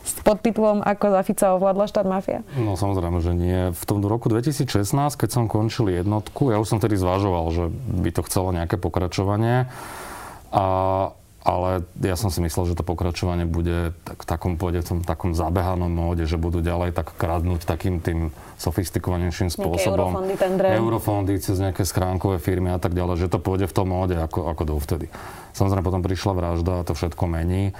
s 0.04 0.20
podtitulom 0.20 0.84
Ako 0.84 1.08
za 1.08 1.20
Fica 1.24 1.56
ovládla 1.56 1.88
štát 1.88 2.04
mafia? 2.04 2.44
No 2.60 2.76
samozrejme, 2.76 3.18
že 3.24 3.32
nie. 3.32 3.72
V 3.72 3.84
tom 3.88 4.04
roku 4.04 4.28
2016, 4.28 4.68
keď 5.16 5.28
som 5.32 5.48
končil 5.48 5.88
jednotku, 5.88 6.52
ja 6.52 6.60
už 6.60 6.76
som 6.76 6.78
tedy 6.78 7.00
zvažoval, 7.00 7.48
že 7.50 7.64
by 8.04 8.10
to 8.12 8.20
chcelo 8.28 8.52
nejaké 8.52 8.76
pokračovanie. 8.76 9.64
A, 10.52 10.64
ale 11.40 11.88
ja 12.04 12.14
som 12.20 12.28
si 12.28 12.44
myslel, 12.44 12.72
že 12.72 12.78
to 12.78 12.84
pokračovanie 12.84 13.48
bude 13.48 13.96
tak, 14.04 14.22
v 14.22 14.26
takom, 14.28 14.52
pôjde, 14.60 14.84
v 14.84 14.88
tom 14.92 15.00
takom 15.00 15.32
zabehanom 15.32 15.88
móde, 15.88 16.28
že 16.28 16.36
budú 16.36 16.60
ďalej 16.60 16.92
tak 16.92 17.16
kradnúť 17.16 17.64
takým 17.64 18.04
tým 18.04 18.28
sofistikovanejším 18.60 19.50
spôsobom. 19.50 20.12
Eurofondy, 20.14 20.34
tendre. 20.36 20.68
Eurofondy 20.76 21.32
cez 21.40 21.56
nejaké 21.58 21.88
schránkové 21.88 22.38
firmy 22.38 22.70
a 22.72 22.78
tak 22.78 22.92
ďalej, 22.92 23.24
že 23.24 23.32
to 23.32 23.40
pôjde 23.40 23.66
v 23.68 23.74
tom 23.76 23.90
móde 23.90 24.20
ako, 24.20 24.52
ako 24.52 24.62
dovtedy. 24.76 25.08
Samozrejme 25.56 25.84
potom 25.84 26.04
prišla 26.04 26.32
vražda 26.36 26.72
a 26.80 26.86
to 26.86 26.92
všetko 26.92 27.24
mení. 27.24 27.72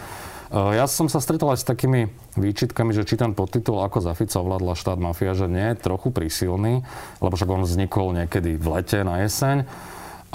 E, 0.54 0.78
ja 0.78 0.86
som 0.86 1.10
sa 1.10 1.18
stretol 1.18 1.50
aj 1.50 1.66
s 1.66 1.66
takými 1.66 2.06
výčitkami, 2.38 2.94
že 2.94 3.02
čítam 3.02 3.34
podtitul 3.34 3.82
Ako 3.82 3.98
za 3.98 4.14
Fica 4.14 4.38
ovládla 4.38 4.78
štát 4.78 4.98
mafia, 5.02 5.34
že 5.34 5.50
nie 5.50 5.74
trochu 5.74 6.14
prísilný, 6.14 6.86
lebo 7.18 7.34
však 7.34 7.50
on 7.50 7.66
vznikol 7.66 8.14
niekedy 8.14 8.54
v 8.54 8.66
lete 8.70 9.02
na 9.02 9.26
jeseň 9.26 9.66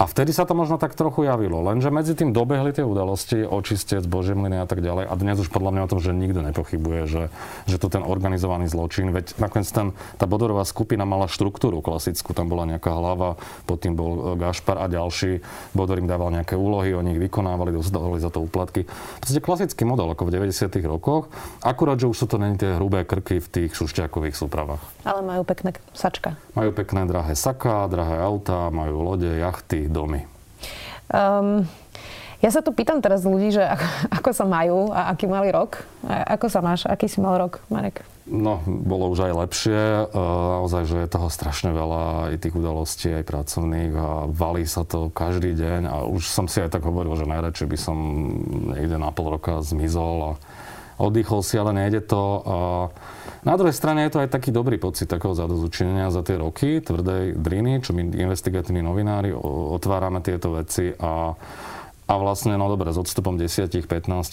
a 0.00 0.08
vtedy 0.08 0.32
sa 0.32 0.48
to 0.48 0.56
možno 0.56 0.80
tak 0.80 0.96
trochu 0.96 1.28
javilo, 1.28 1.60
lenže 1.60 1.92
medzi 1.92 2.16
tým 2.16 2.32
dobehli 2.32 2.72
tie 2.72 2.80
udalosti, 2.80 3.44
očistec, 3.44 4.08
božemliny 4.08 4.56
a 4.56 4.64
tak 4.64 4.80
ďalej. 4.80 5.04
A 5.04 5.12
dnes 5.12 5.36
už 5.36 5.52
podľa 5.52 5.76
mňa 5.76 5.82
o 5.84 5.90
tom, 5.92 6.00
že 6.00 6.16
nikto 6.16 6.40
nepochybuje, 6.40 7.00
že, 7.04 7.22
že 7.68 7.76
to 7.76 7.92
ten 7.92 8.00
organizovaný 8.00 8.72
zločin, 8.72 9.12
veď 9.12 9.36
nakoniec 9.36 9.68
ten, 9.68 9.92
tá 10.16 10.24
Bodorová 10.24 10.64
skupina 10.64 11.04
mala 11.04 11.28
štruktúru 11.28 11.84
klasickú, 11.84 12.32
tam 12.32 12.48
bola 12.48 12.64
nejaká 12.64 12.88
hlava, 12.88 13.36
pod 13.68 13.84
tým 13.84 13.92
bol 13.92 14.32
e, 14.32 14.40
Gašpar 14.40 14.80
a 14.80 14.88
ďalší. 14.88 15.44
Bodor 15.76 16.00
im 16.00 16.08
dával 16.08 16.32
nejaké 16.32 16.56
úlohy, 16.56 16.96
oni 16.96 17.20
ich 17.20 17.22
vykonávali, 17.28 17.76
dostávali 17.76 18.24
za 18.24 18.32
to 18.32 18.40
úplatky. 18.40 18.88
Podstate 19.20 19.44
klasický 19.44 19.84
model 19.84 20.08
ako 20.16 20.32
v 20.32 20.40
90. 20.40 20.80
rokoch, 20.88 21.28
akurát, 21.60 22.00
že 22.00 22.08
už 22.08 22.16
sú 22.16 22.24
to 22.24 22.40
není 22.40 22.56
tie 22.56 22.80
hrubé 22.80 23.04
krky 23.04 23.36
v 23.36 23.48
tých 23.52 23.76
šušťakových 23.76 24.32
súpravách. 24.32 24.80
Ale 25.04 25.20
majú 25.20 25.44
pekné 25.44 25.76
sačka. 25.92 26.40
Majú 26.56 26.72
pekné 26.72 27.04
drahé 27.04 27.36
saka, 27.36 27.84
drahé 27.84 28.16
auta, 28.24 28.72
majú 28.72 29.04
lode, 29.04 29.28
jachty, 29.28 29.89
domy? 29.90 30.24
Um, 31.10 31.66
ja 32.40 32.48
sa 32.48 32.64
tu 32.64 32.72
pýtam 32.72 33.04
teraz 33.04 33.28
ľudí, 33.28 33.52
že 33.52 33.60
ako, 33.60 33.86
ako 34.22 34.30
sa 34.32 34.44
majú 34.48 34.88
a 34.96 35.12
aký 35.12 35.28
mali 35.28 35.52
rok. 35.52 35.84
A 36.08 36.38
ako 36.40 36.46
sa 36.48 36.64
máš? 36.64 36.88
Aký 36.88 37.04
si 37.04 37.20
mal 37.20 37.36
rok, 37.36 37.60
Marek? 37.68 38.00
No, 38.30 38.62
bolo 38.64 39.10
už 39.10 39.26
aj 39.26 39.32
lepšie. 39.44 39.80
Naozaj, 40.14 40.82
že 40.86 40.96
je 41.04 41.12
toho 41.12 41.28
strašne 41.28 41.74
veľa, 41.74 42.32
aj 42.32 42.46
tých 42.46 42.54
udalostí, 42.54 43.10
aj 43.10 43.26
pracovných 43.26 43.92
a 43.92 44.08
valí 44.30 44.64
sa 44.64 44.86
to 44.86 45.10
každý 45.10 45.52
deň 45.58 45.80
a 45.90 45.94
už 46.06 46.30
som 46.30 46.46
si 46.46 46.62
aj 46.62 46.78
tak 46.78 46.86
hovoril, 46.86 47.18
že 47.18 47.26
najradšej 47.26 47.66
by 47.66 47.78
som 47.80 47.98
niekde 48.70 48.96
na 49.02 49.10
pol 49.10 49.34
roka 49.34 49.58
zmizol 49.66 50.16
a 50.22 50.32
oddychol 51.00 51.40
si, 51.40 51.56
ale 51.56 51.72
nejde 51.72 52.04
to. 52.04 52.44
Na 53.40 53.56
druhej 53.56 53.72
strane 53.72 54.04
je 54.04 54.12
to 54.12 54.20
aj 54.20 54.28
taký 54.28 54.52
dobrý 54.52 54.76
pocit 54.76 55.08
takého 55.08 55.32
zadozučenia 55.32 56.12
za 56.12 56.20
tie 56.20 56.36
roky, 56.36 56.84
tvrdej 56.84 57.40
driny, 57.40 57.80
čo 57.80 57.96
my 57.96 58.12
investigatívni 58.12 58.84
novinári 58.84 59.32
otvárame 59.72 60.20
tieto 60.20 60.52
veci 60.52 60.92
a 61.00 61.32
a 62.10 62.18
vlastne, 62.18 62.58
no 62.58 62.66
dobre, 62.66 62.90
s 62.90 62.98
odstupom 62.98 63.38
10-15 63.38 63.86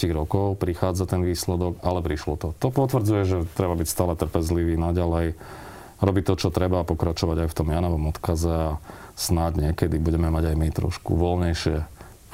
rokov 0.10 0.58
prichádza 0.58 1.06
ten 1.06 1.22
výsledok, 1.22 1.78
ale 1.86 2.02
prišlo 2.02 2.34
to. 2.34 2.48
To 2.58 2.74
potvrdzuje, 2.74 3.22
že 3.22 3.38
treba 3.54 3.78
byť 3.78 3.86
stále 3.86 4.18
trpezlivý 4.18 4.82
naďalej, 4.82 5.38
robiť 6.02 6.24
to, 6.26 6.34
čo 6.42 6.50
treba 6.50 6.82
a 6.82 6.90
pokračovať 6.90 7.46
aj 7.46 7.50
v 7.54 7.58
tom 7.62 7.70
Janovom 7.70 8.10
odkaze 8.10 8.50
a 8.50 8.82
snáď 9.14 9.70
niekedy 9.70 10.02
budeme 10.02 10.34
mať 10.34 10.54
aj 10.54 10.56
my 10.58 10.68
trošku 10.74 11.14
voľnejšie 11.22 11.86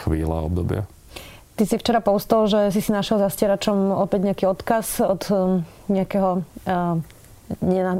chvíle 0.08 0.32
a 0.32 0.48
obdobie. 0.48 0.88
Ty 1.54 1.64
si 1.70 1.78
včera 1.78 2.02
postol, 2.02 2.50
že 2.50 2.74
si 2.74 2.82
si 2.82 2.90
našiel 2.90 3.22
za 3.22 3.30
stieračom 3.30 3.94
opäť 3.94 4.34
nejaký 4.34 4.46
odkaz 4.50 5.06
od 5.06 5.22
um, 5.30 5.62
nejakého 5.86 6.42
uh, 6.42 6.98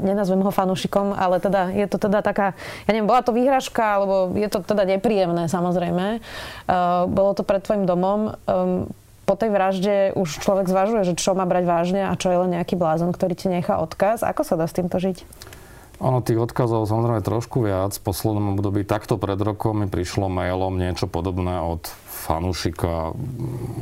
nenazvem 0.02 0.42
ho 0.42 0.50
fanúšikom, 0.50 1.14
ale 1.14 1.38
teda 1.38 1.70
je 1.70 1.86
to 1.86 2.02
teda 2.02 2.24
taká, 2.26 2.58
ja 2.86 2.90
neviem, 2.90 3.06
bola 3.06 3.22
to 3.22 3.30
výhražka, 3.30 4.00
alebo 4.00 4.34
je 4.34 4.48
to 4.50 4.58
teda 4.66 4.82
nepríjemné 4.98 5.46
samozrejme. 5.46 6.18
Uh, 6.66 7.06
bolo 7.06 7.38
to 7.38 7.46
pred 7.46 7.62
tvojim 7.62 7.86
domom. 7.86 8.34
Um, 8.50 8.90
po 9.24 9.38
tej 9.40 9.54
vražde 9.54 9.96
už 10.18 10.42
človek 10.42 10.68
zvažuje, 10.68 11.14
že 11.14 11.14
čo 11.16 11.32
má 11.32 11.48
brať 11.48 11.64
vážne 11.64 12.02
a 12.04 12.12
čo 12.18 12.28
je 12.28 12.40
len 12.44 12.58
nejaký 12.58 12.76
blázon, 12.76 13.14
ktorý 13.14 13.32
ti 13.38 13.48
nechá 13.48 13.80
odkaz. 13.80 14.20
Ako 14.20 14.44
sa 14.44 14.58
dá 14.58 14.68
s 14.68 14.76
týmto 14.76 15.00
žiť? 15.00 15.24
Ono 16.02 16.20
tých 16.20 16.42
odkazov 16.42 16.84
samozrejme 16.90 17.24
trošku 17.24 17.64
viac. 17.64 17.96
V 17.96 18.04
poslednom 18.04 18.58
období 18.58 18.84
takto 18.84 19.16
pred 19.16 19.38
rokom 19.40 19.80
mi 19.80 19.88
prišlo 19.88 20.28
mailom 20.28 20.76
niečo 20.76 21.08
podobné 21.08 21.56
od 21.62 21.88
fanúšika 22.24 23.12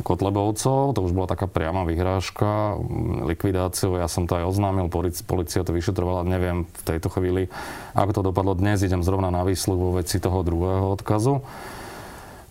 Kotlebovcov. 0.02 0.98
To 0.98 1.00
už 1.06 1.14
bola 1.14 1.30
taká 1.30 1.46
priama 1.46 1.86
vyhrážka 1.86 2.74
likvidáciou. 3.22 4.02
Ja 4.02 4.10
som 4.10 4.26
to 4.26 4.34
aj 4.34 4.50
oznámil, 4.50 4.90
policia 4.90 5.62
to 5.62 5.70
vyšetrovala. 5.70 6.26
Neviem 6.26 6.66
v 6.66 6.82
tejto 6.82 7.06
chvíli, 7.14 7.46
ako 7.94 8.10
to 8.10 8.20
dopadlo. 8.34 8.58
Dnes 8.58 8.82
idem 8.82 9.06
zrovna 9.06 9.30
na 9.30 9.46
výsluh 9.46 9.78
vo 9.78 9.94
veci 9.94 10.18
toho 10.18 10.42
druhého 10.42 10.98
odkazu 10.98 11.38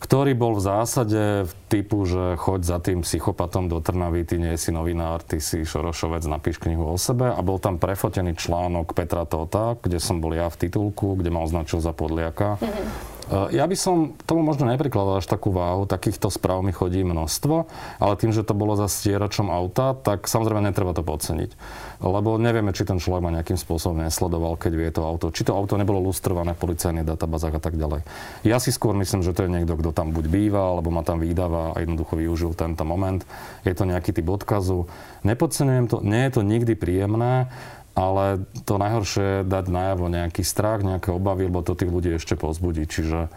ktorý 0.02 0.34
bol 0.34 0.58
v 0.58 0.66
zásade 0.66 1.46
typu, 1.70 2.10
že 2.10 2.34
choď 2.34 2.60
za 2.66 2.78
tým 2.82 3.06
psychopatom 3.06 3.70
do 3.70 3.78
Trnavy, 3.78 4.26
ty 4.26 4.42
nie 4.42 4.58
si 4.58 4.74
novinár, 4.74 5.22
ty 5.22 5.38
si 5.38 5.62
Šorošovec, 5.62 6.26
napíš 6.26 6.58
knihu 6.58 6.90
o 6.90 6.98
sebe 6.98 7.30
a 7.30 7.40
bol 7.46 7.62
tam 7.62 7.78
prefotený 7.78 8.34
článok 8.34 8.98
Petra 8.98 9.30
Tota, 9.30 9.78
kde 9.78 10.02
som 10.02 10.18
bol 10.18 10.34
ja 10.34 10.50
v 10.50 10.68
titulku, 10.68 11.22
kde 11.22 11.30
ma 11.30 11.46
označil 11.46 11.86
za 11.86 11.94
podliaka. 11.94 12.58
Mm-hmm 12.58 13.11
Ja 13.30 13.70
by 13.70 13.76
som 13.78 14.18
tomu 14.26 14.42
možno 14.42 14.66
neprikladal 14.66 15.22
až 15.22 15.30
takú 15.30 15.54
váhu, 15.54 15.86
takýchto 15.86 16.34
správ 16.34 16.66
mi 16.66 16.74
chodí 16.74 17.06
množstvo, 17.06 17.70
ale 18.02 18.14
tým, 18.18 18.34
že 18.34 18.42
to 18.42 18.58
bolo 18.58 18.74
za 18.74 18.90
stieračom 18.90 19.48
auta, 19.54 19.94
tak 19.94 20.26
samozrejme 20.26 20.66
netreba 20.66 20.92
to 20.92 21.06
podceniť. 21.06 21.54
Lebo 22.02 22.42
nevieme, 22.42 22.74
či 22.74 22.84
ten 22.84 22.98
človek 22.98 23.22
ma 23.22 23.32
nejakým 23.32 23.62
spôsobom 23.62 24.02
nesledoval, 24.02 24.58
keď 24.58 24.72
vie 24.74 24.90
to 24.90 25.06
auto. 25.06 25.30
Či 25.30 25.48
to 25.48 25.56
auto 25.56 25.78
nebolo 25.78 26.02
lustrované 26.02 26.58
v 26.58 26.64
policajných 26.66 27.06
databázach 27.06 27.56
a 27.56 27.62
tak 27.62 27.78
ďalej. 27.78 28.02
Ja 28.42 28.58
si 28.58 28.74
skôr 28.74 28.98
myslím, 28.98 29.22
že 29.22 29.38
to 29.38 29.46
je 29.46 29.54
niekto, 29.54 29.78
kto 29.78 29.94
tam 29.94 30.12
buď 30.12 30.26
býva, 30.26 30.74
alebo 30.74 30.90
ma 30.90 31.06
tam 31.06 31.22
vydáva 31.22 31.78
a 31.78 31.80
jednoducho 31.80 32.18
využil 32.18 32.58
tento 32.58 32.82
moment. 32.84 33.22
Je 33.62 33.78
to 33.78 33.86
nejaký 33.86 34.18
typ 34.18 34.28
odkazu. 34.28 34.90
Nepodceňujem 35.22 35.86
to, 35.88 35.98
nie 36.02 36.26
je 36.26 36.32
to 36.34 36.42
nikdy 36.42 36.74
príjemné, 36.74 37.54
ale 37.92 38.48
to 38.64 38.80
najhoršie 38.80 39.44
je 39.44 39.48
dať 39.48 39.66
najavo 39.68 40.08
nejaký 40.08 40.44
strach, 40.48 40.80
nejaké 40.84 41.12
obavy, 41.12 41.52
lebo 41.52 41.64
to 41.64 41.76
tých 41.76 41.92
ľudí 41.92 42.16
ešte 42.16 42.40
pozbudí. 42.40 42.88
Čiže 42.88 43.28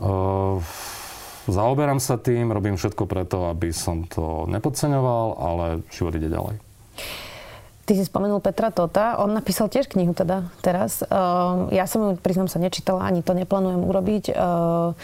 uh, 0.00 0.56
zaoberám 1.44 2.00
sa 2.00 2.16
tým, 2.16 2.52
robím 2.52 2.80
všetko 2.80 3.04
preto, 3.04 3.52
aby 3.52 3.68
som 3.72 4.08
to 4.08 4.48
nepodceňoval, 4.48 5.26
ale 5.36 5.66
život 5.92 6.16
ide 6.16 6.32
ďalej. 6.32 6.56
Ty 7.90 7.98
si 7.98 8.06
spomenul 8.06 8.38
Petra 8.38 8.70
Tota, 8.70 9.18
on 9.18 9.34
napísal 9.34 9.66
tiež 9.66 9.90
knihu 9.90 10.14
teda 10.14 10.46
teraz. 10.62 11.02
Uh, 11.02 11.66
ja 11.74 11.90
som 11.90 12.06
ju, 12.06 12.10
priznám 12.22 12.46
sa, 12.46 12.62
nečítala, 12.62 13.02
ani 13.02 13.18
to 13.18 13.34
neplánujem 13.34 13.82
urobiť. 13.82 14.24
Uh, 14.30 14.94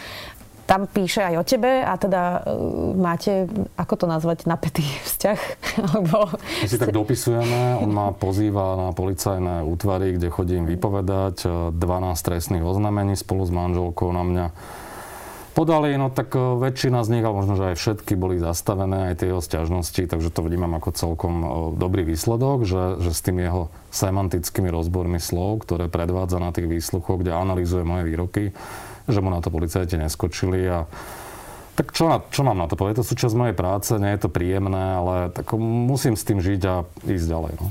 tam 0.66 0.90
píše 0.90 1.23
aj 1.23 1.35
o 1.38 1.44
tebe 1.46 1.80
a 1.80 1.94
teda 1.94 2.42
uh, 2.42 2.92
máte, 2.99 3.46
ako 3.78 3.94
to 3.94 4.06
nazvať, 4.11 4.50
napätý 4.50 4.82
vzťah? 5.08 5.40
Alebo... 5.87 6.35
My 6.37 6.68
si 6.68 6.76
tak 6.76 6.92
dopisujeme, 6.92 7.80
on 7.80 7.90
ma 7.90 8.11
pozýva 8.26 8.75
na 8.76 8.88
policajné 8.90 9.62
útvary, 9.62 10.18
kde 10.18 10.28
chodím 10.28 10.66
vypovedať, 10.66 11.46
12 11.73 11.78
trestných 12.20 12.66
oznamení 12.66 13.14
spolu 13.14 13.46
s 13.46 13.52
manželkou 13.54 14.11
na 14.11 14.23
mňa 14.26 14.46
podali, 15.56 15.96
no 15.96 16.12
tak 16.12 16.37
väčšina 16.37 17.00
z 17.00 17.16
nich, 17.16 17.25
ale 17.25 17.32
možno, 17.32 17.56
že 17.56 17.73
aj 17.73 17.80
všetky 17.80 18.12
boli 18.12 18.37
zastavené, 18.37 19.08
aj 19.08 19.25
tie 19.25 19.32
jeho 19.32 19.40
stiažnosti, 19.40 20.04
takže 20.04 20.28
to 20.28 20.44
vnímam 20.44 20.76
ako 20.76 20.92
celkom 20.92 21.35
dobrý 21.80 22.04
výsledok, 22.04 22.68
že, 22.68 23.00
že 23.00 23.16
s 23.16 23.25
tými 23.25 23.49
jeho 23.49 23.73
semantickými 23.88 24.68
rozbormi 24.68 25.16
slov, 25.16 25.64
ktoré 25.64 25.88
predvádza 25.88 26.37
na 26.44 26.52
tých 26.52 26.68
výsluchoch, 26.68 27.25
kde 27.25 27.32
analýzuje 27.32 27.88
moje 27.88 28.04
výroky, 28.04 28.44
že 29.06 29.22
mu 29.22 29.30
na 29.30 29.40
to 29.40 29.48
policajti 29.50 29.96
neskočili 29.98 30.66
a 30.66 30.84
tak 31.76 31.92
čo, 31.92 32.08
čo 32.32 32.40
mám 32.40 32.56
na 32.56 32.66
to 32.66 32.75
povedať? 32.75 33.04
To 33.04 33.10
súčasť 33.12 33.36
mojej 33.36 33.56
práce, 33.56 33.92
nie 34.00 34.16
je 34.16 34.20
to 34.25 34.32
príjemné, 34.32 34.96
ale 34.96 35.28
tak 35.28 35.52
musím 35.60 36.16
s 36.16 36.25
tým 36.25 36.40
žiť 36.40 36.62
a 36.64 36.75
ísť 37.04 37.26
ďalej. 37.28 37.52
No. 37.60 37.68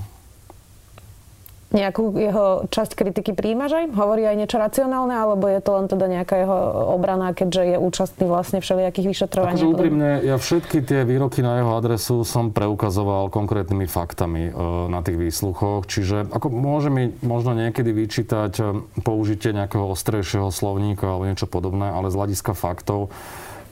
Nejakú 1.75 2.15
jeho 2.15 2.45
časť 2.71 2.95
kritiky 2.95 3.35
príjmaš 3.35 3.75
aj? 3.75 3.85
Hovorí 3.99 4.23
aj 4.23 4.39
niečo 4.39 4.55
racionálne, 4.55 5.11
alebo 5.11 5.51
je 5.51 5.59
to 5.59 5.71
len 5.75 5.85
teda 5.91 6.05
nejaká 6.07 6.35
jeho 6.47 6.57
obrana, 6.95 7.35
keďže 7.35 7.75
je 7.75 7.77
účastný 7.83 8.25
vlastne 8.31 8.63
všelijakých 8.63 9.07
vyšetrovaní? 9.11 9.59
Takže 9.59 9.73
úprimne, 9.75 10.23
ja 10.23 10.39
všetky 10.39 10.87
tie 10.87 11.03
výroky 11.03 11.43
na 11.43 11.59
jeho 11.59 11.75
adresu 11.75 12.23
som 12.23 12.55
preukazoval 12.55 13.27
konkrétnymi 13.27 13.91
faktami 13.91 14.49
e, 14.49 14.51
na 14.87 15.03
tých 15.03 15.19
výsluchoch, 15.19 15.83
čiže 15.83 16.31
ako 16.31 16.47
môže 16.47 16.87
mi 16.87 17.11
možno 17.19 17.51
niekedy 17.51 17.91
vyčítať 17.91 18.53
e, 18.55 18.63
použitie 19.03 19.51
nejakého 19.51 19.91
ostrejšieho 19.91 20.47
slovníka 20.55 21.11
alebo 21.11 21.27
niečo 21.27 21.51
podobné, 21.51 21.91
ale 21.91 22.07
z 22.07 22.15
hľadiska 22.15 22.55
faktov 22.55 23.11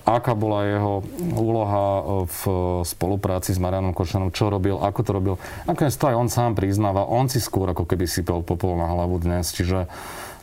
aká 0.04 0.36
bola 0.36 0.68
jeho 0.68 0.94
úloha 1.36 1.84
e, 1.84 2.02
v 2.28 2.42
spolupráci 2.84 3.56
s 3.56 3.60
Marianom 3.60 3.96
Kočanom, 3.96 4.36
čo 4.36 4.52
robil, 4.52 4.80
ako 4.80 5.00
to 5.04 5.12
robil. 5.12 5.36
Nakoniec 5.68 5.96
to 5.96 6.08
aj 6.12 6.16
on 6.16 6.30
sám 6.30 6.52
priznáva, 6.56 7.08
on 7.08 7.32
si 7.32 7.40
skôr 7.40 7.72
ako 7.72 7.88
keby 7.88 8.08
sypel 8.08 8.44
popol 8.44 8.76
na 8.76 8.92
hlavu 8.92 9.20
dnes, 9.24 9.56
čiže 9.56 9.88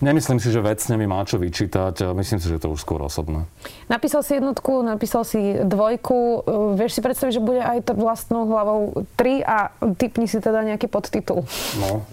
Nemyslím 0.00 0.40
si, 0.40 0.48
že 0.48 0.64
vecne 0.64 0.96
mi 0.96 1.04
má 1.04 1.20
čo 1.28 1.36
vyčítať, 1.36 2.16
myslím 2.16 2.40
si, 2.40 2.48
že 2.48 2.56
to 2.56 2.72
už 2.72 2.80
skôr 2.80 3.04
osobné. 3.04 3.44
Napísal 3.84 4.24
si 4.24 4.40
jednotku, 4.40 4.80
napísal 4.80 5.28
si 5.28 5.60
dvojku. 5.60 6.16
E, 6.16 6.38
vieš 6.80 6.96
si 6.96 7.00
predstaviť, 7.04 7.36
že 7.36 7.44
bude 7.44 7.60
aj 7.60 7.92
vlastnou 7.92 8.48
hlavou 8.48 9.04
tri 9.20 9.44
a 9.44 9.68
typni 10.00 10.24
si 10.24 10.40
teda 10.40 10.64
nejaký 10.64 10.88
podtitul. 10.88 11.44
No, 11.76 12.08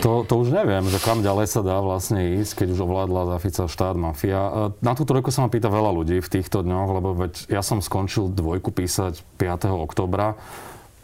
to, 0.00 0.24
to 0.24 0.34
už 0.40 0.48
neviem, 0.54 0.84
že 0.88 0.98
kam 1.02 1.20
ďalej 1.20 1.46
sa 1.50 1.60
dá 1.60 1.78
vlastne 1.82 2.40
ísť, 2.40 2.64
keď 2.64 2.68
už 2.76 2.80
ovládla 2.84 3.36
Zafica 3.36 3.68
štát 3.68 3.96
mafia. 3.96 4.72
Na 4.80 4.92
túto 4.96 5.12
trojku 5.12 5.28
sa 5.28 5.44
ma 5.44 5.52
pýta 5.52 5.68
veľa 5.68 5.90
ľudí 5.92 6.18
v 6.24 6.28
týchto 6.28 6.64
dňoch, 6.64 6.88
lebo 6.94 7.08
veď 7.14 7.52
ja 7.52 7.60
som 7.60 7.84
skončil 7.84 8.32
dvojku 8.32 8.72
písať 8.72 9.20
5. 9.36 9.68
oktobra 9.72 10.38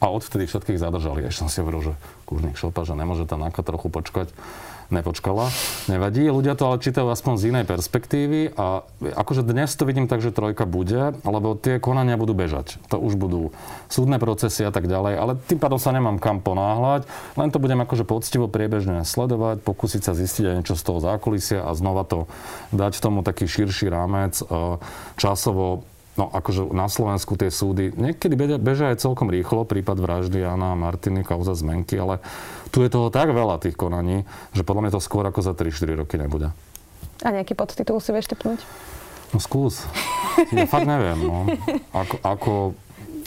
a 0.02 0.06
odvtedy 0.12 0.44
všetkých 0.44 0.80
zadržali. 0.80 1.25
Ešte 1.25 1.47
som 1.47 1.49
si 1.49 1.64
hovoril, 1.64 1.92
že 1.92 1.94
kúžnik 2.28 2.56
šopa, 2.61 2.85
že 2.85 2.92
nemôže 2.92 3.25
tam 3.25 3.44
trochu 3.44 3.88
počkať 3.88 4.28
nepočkala. 4.92 5.48
Nevadí, 5.88 6.26
ľudia 6.28 6.56
to 6.58 6.68
ale 6.68 6.82
čítajú 6.82 7.08
aspoň 7.08 7.34
z 7.40 7.44
inej 7.52 7.64
perspektívy 7.68 8.56
a 8.56 8.84
akože 9.00 9.46
dnes 9.46 9.72
to 9.76 9.88
vidím 9.88 10.10
tak, 10.10 10.20
že 10.20 10.34
trojka 10.34 10.68
bude, 10.68 11.16
lebo 11.24 11.56
tie 11.56 11.80
konania 11.80 12.18
budú 12.20 12.37
bežať. 12.37 12.76
To 12.92 13.00
už 13.00 13.16
budú 13.16 13.54
súdne 13.88 14.20
procesy 14.20 14.66
a 14.66 14.72
tak 14.72 14.90
ďalej, 14.90 15.14
ale 15.16 15.32
tým 15.38 15.61
pádom 15.61 15.80
sa 15.80 15.94
nemám 15.94 16.20
kam 16.20 16.40
ponáhľať, 16.44 17.09
len 17.38 17.48
to 17.48 17.62
budem 17.62 17.80
akože 17.85 18.04
poctivo 18.04 18.50
priebežne 18.50 19.06
sledovať, 19.06 19.62
pokúsiť 19.64 20.02
sa 20.04 20.12
zistiť 20.12 20.44
aj 20.50 20.56
niečo 20.61 20.76
z 20.76 20.82
toho 20.85 20.98
zákulisia 21.00 21.62
a 21.62 21.70
znova 21.72 22.04
to 22.04 22.26
dať 22.74 22.98
tomu 23.00 23.22
taký 23.22 23.46
širší 23.46 23.88
rámec 23.88 24.40
e, 24.40 24.44
časovo 25.16 25.87
No 26.14 26.31
akože 26.31 26.70
na 26.70 26.87
Slovensku 26.87 27.35
tie 27.35 27.50
súdy 27.50 27.90
niekedy 27.90 28.38
bežia 28.62 28.94
aj 28.94 29.03
celkom 29.03 29.27
rýchlo, 29.35 29.66
prípad 29.66 29.98
vraždy 29.98 30.46
Jana 30.46 30.74
a 30.74 30.79
Martiny, 30.79 31.27
kauza 31.27 31.59
zmenky, 31.59 31.98
ale 31.98 32.22
tu 32.70 32.87
je 32.87 32.90
toho 32.90 33.11
tak 33.11 33.35
veľa 33.35 33.59
tých 33.59 33.74
konaní, 33.74 34.22
že 34.55 34.62
podľa 34.62 34.87
mňa 34.87 34.92
to 34.94 35.03
skôr 35.03 35.27
ako 35.27 35.42
za 35.42 35.59
3-4 35.59 36.07
roky 36.07 36.14
nebude. 36.14 36.55
A 37.27 37.29
nejaký 37.35 37.59
podtitul 37.59 37.98
si 37.98 38.14
vieš 38.14 38.31
typnúť? 38.31 38.62
No 39.35 39.42
skús. 39.42 39.83
Ja 40.55 40.70
fakt 40.70 40.87
neviem. 40.87 41.18
No. 41.27 41.50
Ako, 41.90 42.16
ako 42.22 42.53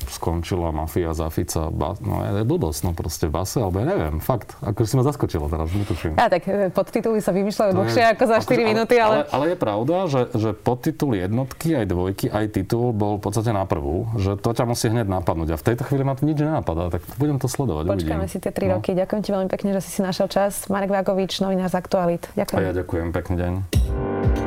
skončila 0.10 0.72
mafia 0.72 1.12
za 1.12 1.28
Fica. 1.30 1.70
Ba, 1.72 1.96
no 2.00 2.24
je 2.24 2.44
blbosť, 2.48 2.80
no 2.88 2.92
proste 2.96 3.28
base, 3.28 3.60
alebo 3.60 3.84
ja 3.84 3.88
neviem, 3.88 4.20
fakt. 4.24 4.56
Ako 4.64 4.88
si 4.88 4.96
ma 4.96 5.04
zaskočilo 5.04 5.48
teraz, 5.52 5.72
netuším. 5.72 6.16
Ja, 6.18 6.28
tak 6.32 6.48
e, 6.48 6.72
podtituly 6.72 7.20
sa 7.20 7.32
vymýšľajú 7.36 7.72
dlhšie 7.76 8.04
ako 8.16 8.24
za 8.28 8.38
4 8.42 8.48
ako, 8.48 8.62
minúty, 8.64 8.96
ale... 8.98 9.28
ale... 9.28 9.36
Ale 9.38 9.46
je 9.54 9.58
pravda, 9.58 9.96
že, 10.08 10.22
že 10.34 10.50
podtitul 10.56 11.16
jednotky, 11.16 11.78
aj 11.78 11.86
dvojky, 11.88 12.26
aj 12.32 12.46
titul 12.52 12.92
bol 12.96 13.20
v 13.20 13.22
podstate 13.28 13.52
na 13.52 13.68
prvú, 13.68 14.10
že 14.18 14.40
to 14.40 14.50
ťa 14.56 14.66
musí 14.66 14.88
hneď 14.90 15.08
napadnúť. 15.08 15.54
A 15.54 15.58
v 15.60 15.66
tejto 15.74 15.84
chvíli 15.86 16.04
ma 16.08 16.18
to 16.18 16.26
nič 16.26 16.40
nenapadá, 16.40 16.90
tak 16.90 17.04
budem 17.22 17.38
to 17.38 17.52
sledovať. 17.52 17.88
Počkáme 17.88 18.26
uvidím. 18.26 18.34
si 18.34 18.38
tie 18.40 18.52
3 18.52 18.68
no. 18.68 18.72
roky. 18.80 18.92
Ďakujem 18.96 19.22
ti 19.22 19.30
veľmi 19.36 19.50
pekne, 19.52 19.70
že 19.78 19.82
si 19.84 19.90
si 19.98 20.02
našiel 20.02 20.28
čas. 20.32 20.70
Marek 20.72 20.92
Vágovič, 20.92 21.40
novinár 21.44 21.70
z 21.72 21.76
Aktualit. 21.78 22.24
Ďakujem. 22.38 22.58
A 22.58 22.62
ja 22.64 22.72
ďakujem, 22.74 23.08
pekný 23.12 23.36
deň. 23.36 24.47